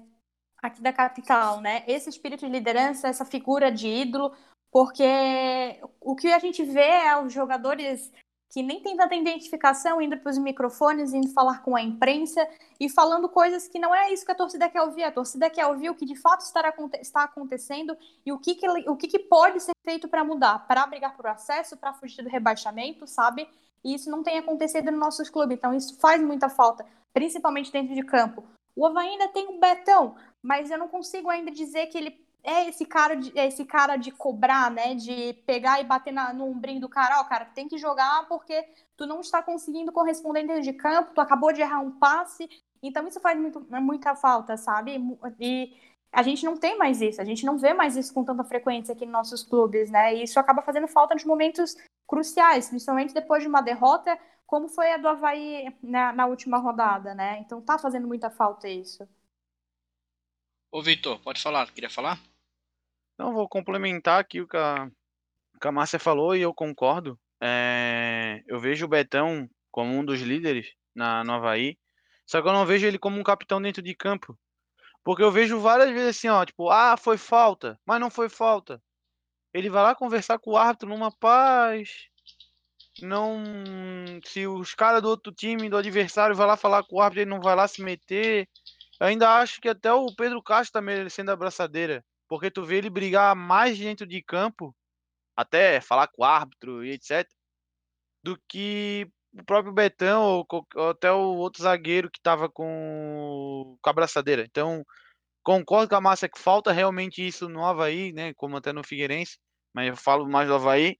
[0.62, 1.82] aqui da capital, né?
[1.88, 4.32] Esse espírito de liderança, essa figura de ídolo,
[4.70, 8.12] porque o que a gente vê é os jogadores
[8.54, 12.46] que nem tem tanta identificação indo para os microfones, indo falar com a imprensa
[12.78, 15.02] e falando coisas que não é isso que a torcida quer ouvir.
[15.02, 18.68] A torcida quer ouvir o que de fato estará, está acontecendo e o que, que,
[18.88, 22.28] o que, que pode ser feito para mudar, para brigar por acesso, para fugir do
[22.28, 23.48] rebaixamento, sabe?
[23.82, 27.92] E isso não tem acontecido nos nossos clubes, então isso faz muita falta, principalmente dentro
[27.92, 28.44] de campo.
[28.76, 32.68] O Havaí ainda tem o Betão, mas eu não consigo ainda dizer que ele é
[32.68, 34.94] esse cara de, é esse cara de cobrar, né?
[34.94, 38.28] De pegar e bater na, no ombrinho do cara, ó, oh, cara, tem que jogar
[38.28, 38.62] porque
[38.96, 42.48] tu não está conseguindo corresponder dentro de campo, tu acabou de errar um passe.
[42.82, 45.00] Então isso faz muito, muita falta, sabe?
[45.40, 45.74] E
[46.12, 48.92] a gente não tem mais isso, a gente não vê mais isso com tanta frequência
[48.92, 50.14] aqui nos nossos clubes, né?
[50.14, 51.74] E isso acaba fazendo falta nos momentos
[52.06, 57.14] cruciais, principalmente depois de uma derrota, como foi a do Havaí na, na última rodada,
[57.14, 57.38] né?
[57.40, 59.08] Então tá fazendo muita falta isso.
[60.70, 62.18] Ô Vitor, pode falar, queria falar?
[63.18, 64.88] Não, vou complementar aqui o que a,
[65.60, 67.18] que a Márcia falou e eu concordo.
[67.40, 71.76] É, eu vejo o Betão como um dos líderes na Nova Havaí,
[72.26, 74.38] só que eu não vejo ele como um capitão dentro de campo.
[75.04, 78.82] Porque eu vejo várias vezes assim, ó, tipo, ah, foi falta, mas não foi falta.
[79.52, 82.08] Ele vai lá conversar com o árbitro numa paz.
[83.02, 83.42] Não.
[84.24, 87.30] Se os caras do outro time, do adversário, vai lá falar com o árbitro, ele
[87.30, 88.48] não vai lá se meter.
[89.00, 92.04] Eu ainda acho que até o Pedro Castro tá merecendo a abraçadeira.
[92.28, 94.74] Porque tu vê ele brigar mais dentro de campo,
[95.36, 97.28] até falar com o árbitro e etc,
[98.22, 103.88] do que o próprio Betão ou, ou até o outro zagueiro que tava com, com
[103.88, 104.44] a abraçadeira.
[104.44, 104.84] Então,
[105.42, 108.32] concordo com a Márcia que falta realmente isso no Havaí, né?
[108.34, 109.38] Como até no Figueirense,
[109.74, 110.98] mas eu falo mais do Havaí.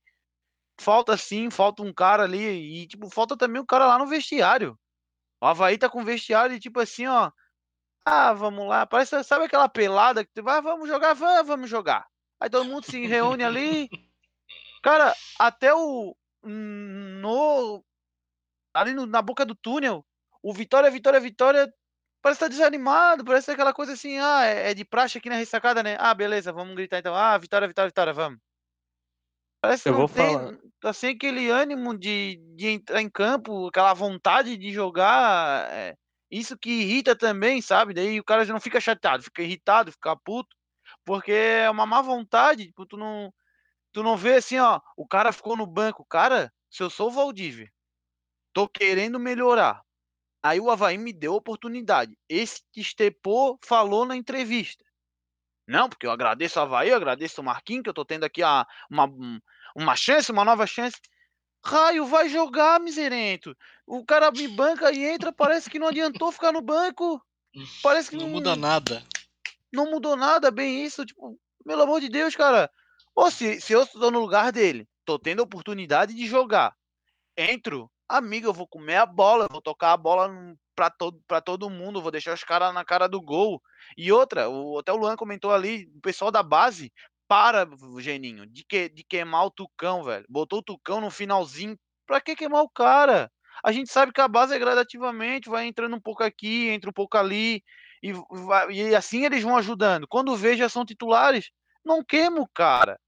[0.79, 4.77] Falta sim, falta um cara ali e, tipo, falta também um cara lá no vestiário.
[5.41, 7.31] O Havaí tá com vestiário e, tipo assim, ó,
[8.05, 8.85] ah, vamos lá.
[8.85, 12.07] Parece, sabe aquela pelada que tu vai, ah, vamos jogar, vamos, vamos jogar.
[12.39, 13.89] Aí todo mundo se reúne ali.
[14.83, 16.15] Cara, até o.
[16.43, 17.83] No.
[18.75, 20.05] Ali no, na boca do túnel,
[20.43, 21.73] o Vitória, Vitória, Vitória.
[22.21, 25.37] parece estar tá desanimado, parece aquela coisa assim, ah, é, é de praxe aqui na
[25.37, 25.97] ressacada, né?
[25.99, 27.15] Ah, beleza, vamos gritar então.
[27.15, 28.39] Ah, vitória, vitória, vitória, vamos.
[29.61, 30.57] Parece que Eu vou tem, falar.
[30.79, 35.71] tá sem aquele ânimo de, de entrar em campo, aquela vontade de jogar.
[35.71, 35.95] é,
[36.39, 37.93] isso que irrita também, sabe?
[37.93, 40.55] Daí o cara já não fica chateado, fica irritado, fica puto,
[41.05, 43.33] porque é uma má vontade, tipo, tu não,
[43.93, 47.11] tu não vê assim, ó, o cara ficou no banco, cara, se eu sou o
[47.11, 47.71] Valdívia,
[48.53, 49.81] tô querendo melhorar.
[50.43, 52.17] Aí o Havaí me deu a oportunidade.
[52.29, 54.85] Esse que Estepô falou na entrevista.
[55.67, 58.43] Não, porque eu agradeço o Havaí, eu agradeço o Marquinhos, que eu tô tendo aqui
[58.43, 59.39] a, uma, um-
[59.75, 60.97] uma chance, uma nova chance.
[61.65, 63.55] Raio, vai jogar, miserento.
[63.87, 67.21] O cara me banca e entra, parece que não adiantou ficar no banco.
[67.81, 69.03] Parece que Não não, muda nada.
[69.73, 71.05] não mudou nada, bem isso.
[71.05, 72.69] Tipo, pelo amor de Deus, cara.
[73.15, 76.75] Ou se, se eu estou no lugar dele, tô tendo a oportunidade de jogar.
[77.37, 80.29] Entro, amigo, eu vou comer a bola, eu vou tocar a bola
[80.75, 83.61] pra todo, pra todo mundo, vou deixar os caras na cara do gol.
[83.97, 86.91] E outra, o, até o Luan comentou ali, o pessoal da base,
[87.27, 87.67] para,
[87.99, 90.25] Geninho, de, que, de queimar o Tucão, velho.
[90.29, 91.77] Botou o Tucão no finalzinho.
[92.05, 93.31] Pra que queimar o cara?
[93.63, 96.93] A gente sabe que a base é gradativamente, vai entrando um pouco aqui, entra um
[96.93, 97.63] pouco ali,
[98.03, 100.07] e, vai- e assim eles vão ajudando.
[100.07, 101.49] Quando vê, já são titulares.
[101.83, 102.99] Não queima o cara.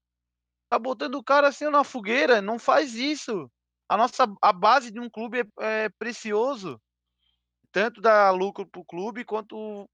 [0.70, 3.50] Tá botando o cara assim na fogueira, não faz isso.
[3.88, 6.80] A nossa a base de um clube é, é precioso.
[7.72, 9.88] Tanto dá lucro pro clube quanto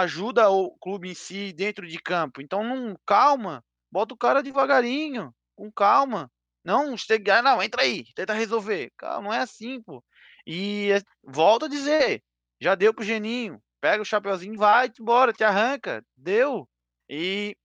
[0.00, 2.40] ajuda o clube em si dentro de campo.
[2.40, 6.30] Então, não, calma, bota o cara devagarinho, com calma.
[6.64, 8.92] Não chegar, não, entra aí, tenta resolver.
[8.96, 10.02] Calma, não é assim, pô.
[10.46, 12.22] E é- volto a dizer,
[12.60, 13.60] já deu pro Geninho.
[13.80, 16.04] Pega o chapeuzinho vai embora, te arranca.
[16.16, 16.68] Deu.
[17.08, 17.56] E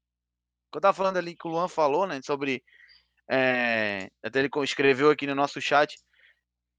[0.72, 2.64] que eu tava falando ali que o Luan falou, né, sobre
[3.30, 5.98] é, até ele escreveu aqui no nosso chat.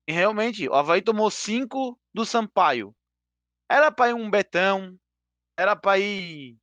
[0.07, 2.95] E realmente, o Havaí tomou 5 do Sampaio.
[3.71, 4.99] Era para ir um Betão,
[5.57, 6.57] era para ir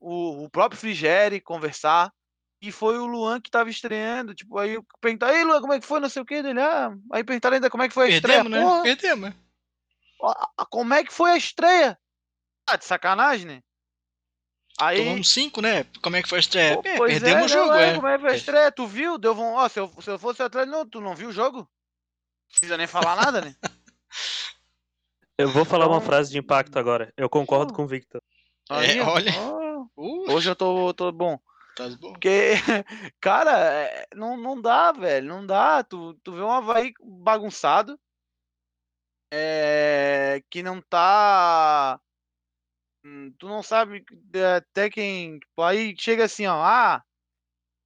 [0.00, 2.12] o, o próprio Frigeri conversar.
[2.60, 4.34] E foi o Luan que tava estreando.
[4.34, 6.00] Tipo, aí eu perguntei, aí Luan, como é que foi?
[6.00, 6.60] Não sei o que dele.
[6.60, 8.64] Ah, aí perguntaram ainda como é que foi a Perdemos, estreia.
[8.64, 8.70] né?
[8.70, 9.30] Porra, Perdemos.
[9.30, 9.36] né?
[10.20, 11.98] ó, como é que foi a estreia?
[12.66, 13.62] Ah, de sacanagem, né?
[14.80, 15.84] Aí, Tomamos cinco, né?
[16.02, 16.74] Como é que foi a estreia?
[16.76, 17.94] Pô, É, perdemos é, o jogo, não, é.
[17.94, 18.72] Como é que foi a estreia?
[18.72, 19.18] Tu viu?
[19.18, 19.38] Deu.
[19.38, 21.58] Ó, se, eu, se eu fosse atleta, não, tu não viu o jogo?
[21.58, 21.68] Não
[22.58, 23.54] precisa nem falar nada, né?
[25.38, 27.12] Eu vou falar uma Então- frase de impacto agora.
[27.16, 28.22] Eu concordo com o Victor.
[28.70, 28.76] Ó,
[29.12, 29.32] olha.
[29.96, 31.38] hoje eu tô, tô bom.
[31.76, 32.12] tá bom.
[32.12, 32.52] Porque,
[33.20, 35.26] cara, é, não, não dá, velho.
[35.28, 35.82] Não dá.
[35.82, 37.98] Tu, tu vê um Havaí bagunçado.
[39.32, 42.00] É, que não tá.
[43.04, 44.04] hum, Tu não sabe
[44.34, 45.40] é, até quem.
[45.40, 46.62] tipo, Aí chega assim, ó.
[46.62, 47.02] Ah,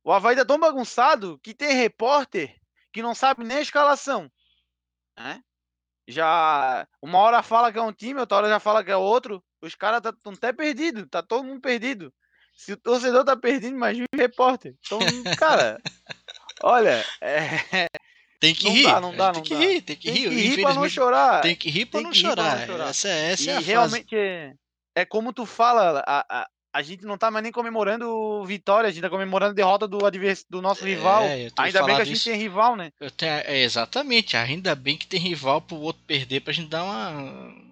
[0.04, 2.54] o Havaí tá tão bagunçado que tem repórter
[2.92, 4.30] que não sabe nem a escalação.
[5.18, 5.42] Né?
[6.08, 6.86] Já.
[7.02, 9.44] Uma hora fala que é um time, outra hora já fala que é outro.
[9.60, 11.04] Os caras estão até perdidos.
[11.10, 12.12] Tá todo mundo perdido.
[12.56, 14.74] Se o torcedor tá perdido, imagina o repórter.
[14.84, 14.98] Então,
[15.38, 15.80] cara.
[16.62, 17.48] Olha, é,
[18.40, 18.84] Tem que Não rir.
[18.84, 19.60] dá, não a dá, não tem que dá.
[19.60, 20.28] rir, tem que tem rir.
[20.28, 21.40] que rir pra não chorar.
[21.40, 22.66] Tem que rir pra não rir pra não chorar.
[22.66, 22.88] chorar.
[22.90, 24.54] Essa, essa e é a realmente é,
[24.94, 28.90] é como tu fala, a, a, a gente não tá mais nem comemorando vitória, a
[28.90, 31.22] gente tá comemorando derrota do, advers, do nosso rival.
[31.24, 32.30] É, tenho Ainda bem que a gente isso.
[32.30, 32.92] tem rival, né?
[33.00, 36.84] Eu tenho, é, exatamente, ainda bem que tem rival pro outro perder pra gente dar
[36.84, 37.10] uma,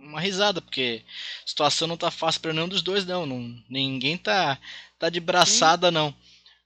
[0.01, 1.03] uma risada, porque
[1.44, 3.26] a situação não tá fácil pra nenhum dos dois, não.
[3.26, 4.59] não ninguém tá,
[4.99, 6.14] tá de braçada, não.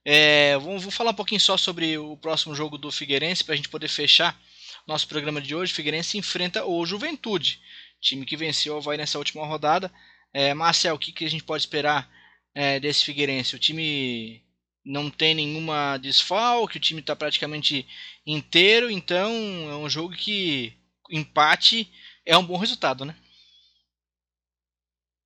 [0.05, 3.69] É, vamos, vou falar um pouquinho só sobre o próximo jogo do Figueirense pra gente
[3.69, 4.39] poder fechar
[4.87, 5.75] nosso programa de hoje.
[5.75, 7.61] Figueirense enfrenta o Juventude,
[8.01, 9.93] time que venceu o Havaí nessa última rodada.
[10.33, 12.09] É, Marcel, o que, que a gente pode esperar
[12.55, 13.57] é, desse Figueirense?
[13.57, 14.43] O time
[14.85, 17.87] não tem nenhuma desfalque, o time está praticamente
[18.27, 19.31] inteiro, então
[19.71, 20.73] é um jogo que
[21.11, 21.91] empate
[22.25, 23.15] é um bom resultado, né?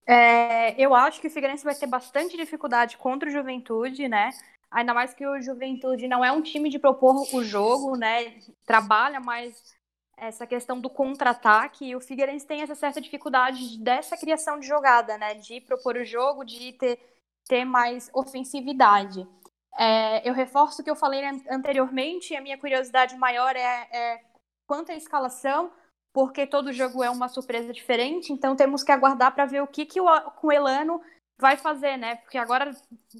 [0.07, 4.31] É, eu acho que o Figueirense vai ter bastante dificuldade contra o Juventude, né?
[4.70, 8.39] Ainda mais que o Juventude não é um time de propor o jogo, né?
[8.66, 9.55] Trabalha mais
[10.16, 15.18] essa questão do contra-ataque e o Figueirense tem essa certa dificuldade dessa criação de jogada,
[15.18, 15.34] né?
[15.34, 16.98] De propor o jogo, de ter,
[17.48, 19.26] ter mais ofensividade.
[19.76, 24.24] É, eu reforço o que eu falei an- anteriormente, a minha curiosidade maior é, é
[24.66, 25.72] quanto à escalação,
[26.12, 29.84] porque todo jogo é uma surpresa diferente, então temos que aguardar para ver o que,
[29.84, 31.00] que o, A- o Elano
[31.40, 32.16] vai fazer, né?
[32.16, 32.70] Porque agora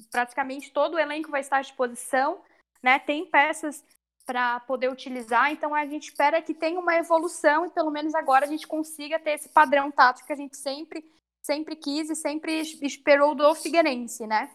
[0.09, 2.41] praticamente todo o elenco vai estar à disposição,
[2.81, 2.97] né?
[2.99, 3.83] Tem peças
[4.25, 8.45] para poder utilizar, então a gente espera que tenha uma evolução e pelo menos agora
[8.45, 11.05] a gente consiga ter esse padrão tático que a gente sempre
[11.43, 14.49] sempre quis e sempre es- esperou do Figueirense, né?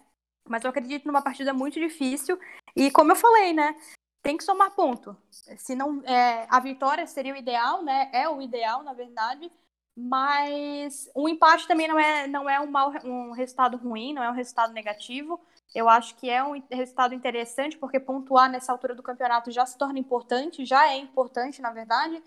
[0.49, 2.37] Mas eu acredito numa partida muito difícil
[2.75, 3.77] e como eu falei, né?
[4.23, 5.17] Tem que somar ponto.
[5.31, 8.11] Se não, é, a vitória seria o ideal, né?
[8.13, 9.51] É o ideal, na verdade.
[9.97, 14.31] Mas o empate também não é, não é um, mau, um resultado ruim, não é
[14.31, 15.41] um resultado negativo.
[15.75, 19.79] Eu acho que é um resultado interessante, porque pontuar nessa altura do campeonato já se
[19.79, 22.21] torna importante, já é importante, na verdade.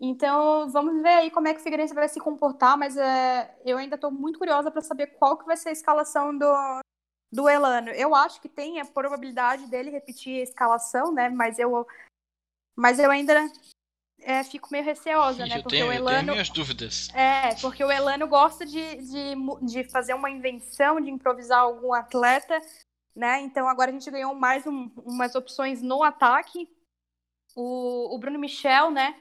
[0.00, 3.78] Então, vamos ver aí como é que o Figueirense vai se comportar, mas é, eu
[3.78, 6.80] ainda estou muito curiosa para saber qual que vai ser a escalação do,
[7.32, 7.90] do Elano.
[7.90, 11.28] Eu acho que tem a probabilidade dele repetir a escalação, né?
[11.28, 11.86] Mas eu,
[12.76, 13.50] mas eu ainda
[14.20, 15.58] é, fico meio receosa, né?
[15.58, 16.18] Eu porque tenho, o eu Elano.
[16.18, 17.08] tenho minhas dúvidas.
[17.14, 22.60] É, porque o Elano gosta de, de, de fazer uma invenção, de improvisar algum atleta,
[23.14, 23.40] né?
[23.42, 26.68] Então agora a gente ganhou mais um, umas opções no ataque.
[27.54, 29.14] O, o Bruno Michel, né?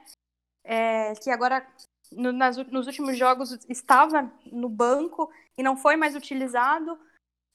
[0.64, 1.66] É, que agora
[2.12, 6.98] no, nas, nos últimos jogos estava no banco e não foi mais utilizado.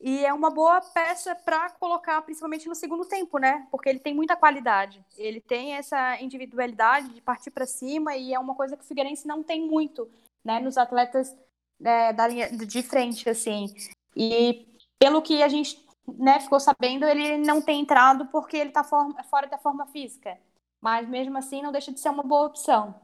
[0.01, 3.67] E é uma boa peça para colocar, principalmente no segundo tempo, né?
[3.69, 5.05] Porque ele tem muita qualidade.
[5.17, 9.27] Ele tem essa individualidade de partir para cima e é uma coisa que o Figueirense
[9.27, 10.09] não tem muito,
[10.45, 10.61] né?
[10.61, 11.37] Nos atletas
[11.83, 13.75] é, da linha de frente, assim.
[14.15, 14.69] E
[15.01, 15.88] pelo que a gente
[16.19, 20.39] né, ficou sabendo, ele não tem entrado porque ele está fora da forma física.
[20.81, 22.95] Mas mesmo assim, não deixa de ser uma boa opção.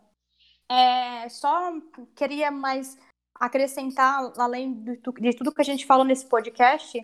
[0.71, 1.73] É, só
[2.15, 2.97] queria mais
[3.35, 6.99] acrescentar, além de tudo que a gente falou nesse podcast,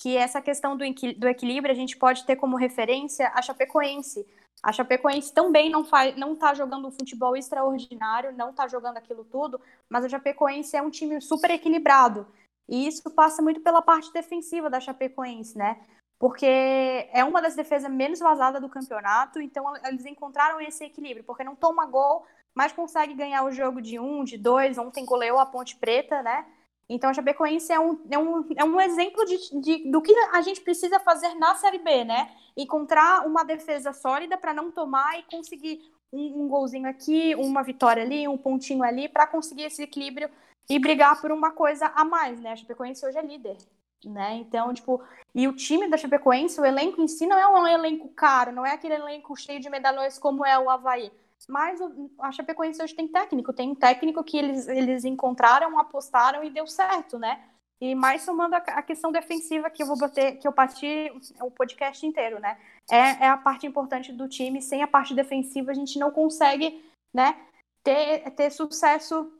[0.00, 0.84] que essa questão do,
[1.18, 4.26] do equilíbrio a gente pode ter como referência a Chapecoense.
[4.62, 9.24] A Chapecoense também não faz, não está jogando um futebol extraordinário, não está jogando aquilo
[9.24, 12.26] tudo, mas a Chapecoense é um time super equilibrado.
[12.70, 15.76] E isso passa muito pela parte defensiva da Chapecoense, né?
[16.20, 21.42] Porque é uma das defesas menos vazadas do campeonato, então eles encontraram esse equilíbrio, porque
[21.42, 24.78] não toma gol, mas consegue ganhar o jogo de um, de dois.
[24.78, 26.46] Ontem goleou a Ponte Preta, né?
[26.88, 30.40] Então a Chapecoense é um, é um, é um exemplo de, de, do que a
[30.40, 32.30] gente precisa fazer na Série B, né?
[32.56, 35.80] Encontrar uma defesa sólida para não tomar e conseguir
[36.12, 40.30] um, um, golzinho aqui, uma vitória ali, um pontinho ali, para conseguir esse equilíbrio
[40.70, 42.52] e brigar por uma coisa a mais, né?
[42.52, 43.56] A Chapecoense hoje é líder,
[44.04, 44.34] né?
[44.34, 45.02] Então, tipo,
[45.34, 48.64] e o time da Chapecoense, o elenco em si não é um elenco caro, não
[48.64, 51.10] é aquele elenco cheio de medalhões como é o Havaí.
[51.48, 51.80] Mas
[52.20, 56.68] a Chapecoense hoje tem técnico, tem um técnico que eles, eles encontraram, apostaram e deu
[56.68, 57.42] certo, né?
[57.80, 61.10] E mais somando a, questão defensiva que eu vou bater, que eu parti
[61.40, 62.58] o podcast inteiro, né?
[62.88, 64.62] É, é a parte importante do time.
[64.62, 67.34] Sem a parte defensiva, a gente não consegue, né,
[67.82, 69.32] ter, ter sucesso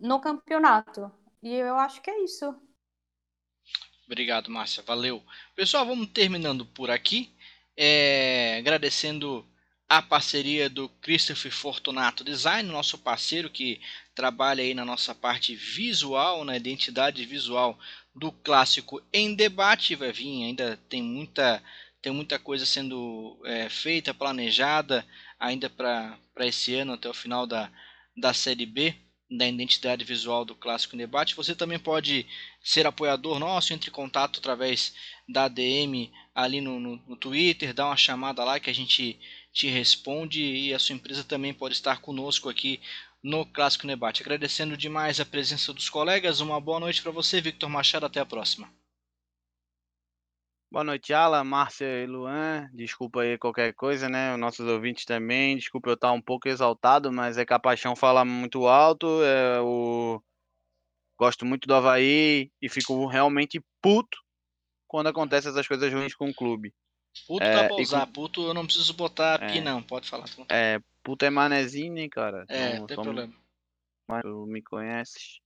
[0.00, 1.12] no campeonato.
[1.42, 2.54] E eu acho que é isso.
[4.06, 4.82] Obrigado, Márcia.
[4.82, 5.22] Valeu.
[5.54, 7.32] Pessoal, vamos terminando por aqui.
[7.76, 9.46] É, agradecendo
[9.88, 13.80] a parceria do Christopher Fortunato Design, nosso parceiro que
[14.14, 17.78] trabalha aí na nossa parte visual, na identidade visual
[18.14, 19.94] do clássico em debate.
[19.94, 21.62] Vai vir, ainda tem muita,
[22.02, 25.06] tem muita coisa sendo é, feita, planejada
[25.38, 27.70] ainda para esse ano, até o final da,
[28.16, 28.94] da Série B
[29.30, 31.36] da identidade visual do Clássico Debate.
[31.36, 32.26] Você também pode
[32.62, 34.92] ser apoiador nosso, entre em contato através
[35.28, 39.18] da DM ali no, no, no Twitter, dá uma chamada lá que a gente
[39.52, 42.80] te responde e a sua empresa também pode estar conosco aqui
[43.22, 44.22] no Clássico Debate.
[44.22, 48.26] Agradecendo demais a presença dos colegas, uma boa noite para você, Victor Machado, até a
[48.26, 48.79] próxima.
[50.72, 52.70] Boa noite, Alan, Márcia e Luan.
[52.72, 54.32] Desculpa aí qualquer coisa, né?
[54.32, 55.56] Os nossos ouvintes também.
[55.56, 59.20] Desculpa eu estar um pouco exaltado, mas é que a paixão fala muito alto.
[59.24, 60.22] É o...
[61.18, 64.16] Gosto muito do Havaí e fico realmente puto
[64.86, 66.72] quando acontecem essas coisas ruins com o clube.
[67.26, 68.12] Puto é, dá pra usar, com...
[68.12, 70.26] puto eu não preciso botar é, não, pode falar.
[70.48, 72.44] É, puto é manezinho, né, cara?
[72.48, 73.34] É, então, tem problema.
[74.06, 75.40] Mas tu me conheces.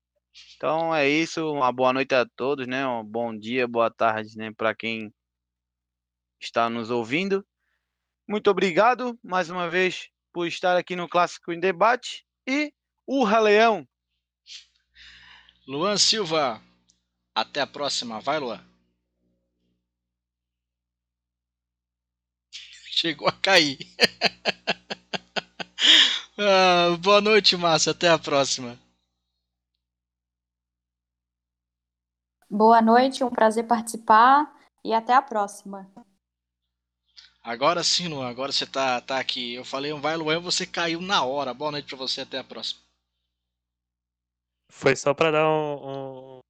[0.57, 2.87] Então é isso, uma boa noite a todos, né?
[2.87, 5.13] Um bom dia, boa tarde, né, para quem
[6.41, 7.47] está nos ouvindo.
[8.29, 12.73] Muito obrigado mais uma vez por estar aqui no Clássico em Debate e
[13.07, 13.87] Urra Leão.
[15.67, 16.61] Luan Silva,
[17.35, 18.21] até a próxima.
[18.21, 18.63] Vai, Luan.
[22.91, 23.79] Chegou a cair.
[26.39, 27.93] ah, boa noite, Márcia.
[27.93, 28.79] Até a próxima.
[32.57, 34.49] Boa noite, um prazer participar
[34.85, 35.91] e até a próxima.
[37.43, 39.55] Agora sim, Luan, agora você tá, tá aqui.
[39.55, 41.53] Eu falei um vai, Luan, você caiu na hora.
[41.53, 42.81] Boa noite para você, até a próxima.
[44.71, 46.41] Foi só para dar um, um,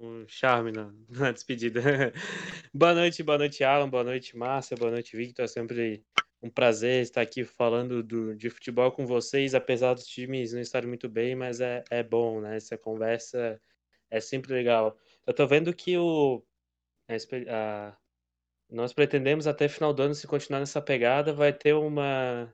[0.00, 1.80] um, charme na, na despedida.
[2.74, 5.44] boa noite, boa noite, Alan, boa noite, Márcia, boa noite, Victor.
[5.44, 6.04] É sempre
[6.42, 10.88] um prazer estar aqui falando do, de futebol com vocês, apesar dos times não estarem
[10.88, 12.56] muito bem, mas é, é bom, né?
[12.56, 13.60] Essa conversa
[14.10, 14.98] é sempre legal.
[15.26, 16.42] Eu tô vendo que o.
[17.08, 17.14] A,
[17.48, 17.96] a,
[18.70, 22.52] nós pretendemos até final do ano, se continuar nessa pegada, vai ter uma.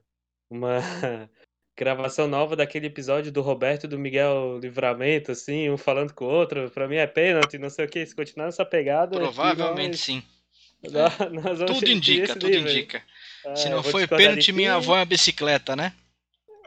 [0.49, 0.79] Uma
[1.77, 6.29] gravação nova daquele episódio do Roberto e do Miguel Livramento, assim, um falando com o
[6.29, 6.69] outro.
[6.71, 8.05] Pra mim é pênalti, não sei o que.
[8.05, 9.17] Se continuar nessa pegada.
[9.17, 10.23] Provavelmente nós, sim.
[11.31, 12.71] Nós, nós tudo indica, tudo nível.
[12.71, 13.03] indica.
[13.45, 15.93] É, Se não foi pênalti, minha avó é uma bicicleta, né?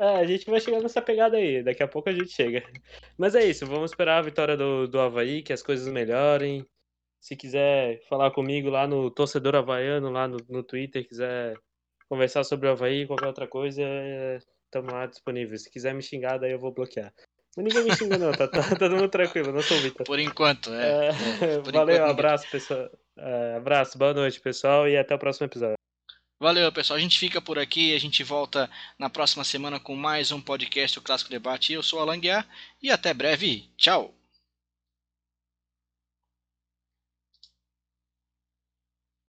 [0.03, 1.63] É, a gente vai chegar nessa pegada aí.
[1.63, 2.61] Daqui a pouco a gente chega.
[3.17, 6.67] Mas é isso, vamos esperar a vitória do, do Havaí, que as coisas melhorem.
[7.21, 11.57] Se quiser falar comigo lá no Torcedor Havaiano, lá no, no Twitter, quiser
[12.09, 13.81] conversar sobre o Havaí, qualquer outra coisa,
[14.65, 15.63] estamos lá disponíveis.
[15.63, 17.15] Se quiser me xingar, daí eu vou bloquear.
[17.57, 20.05] Mas ninguém me xinga, não, tá, tá, tá todo mundo tranquilo, não sou Vitor.
[20.05, 21.11] Por enquanto, é.
[21.41, 22.91] é Por valeu, enquanto, abraço, pessoal.
[23.17, 25.82] É, abraço, boa noite, pessoal, e até o próximo episódio.
[26.43, 26.97] Valeu, pessoal.
[26.97, 27.95] A gente fica por aqui.
[27.95, 31.73] A gente volta na próxima semana com mais um podcast, o Clássico Debate.
[31.73, 32.45] Eu sou Alan Guiar
[32.83, 33.71] e até breve.
[33.77, 34.13] Tchau!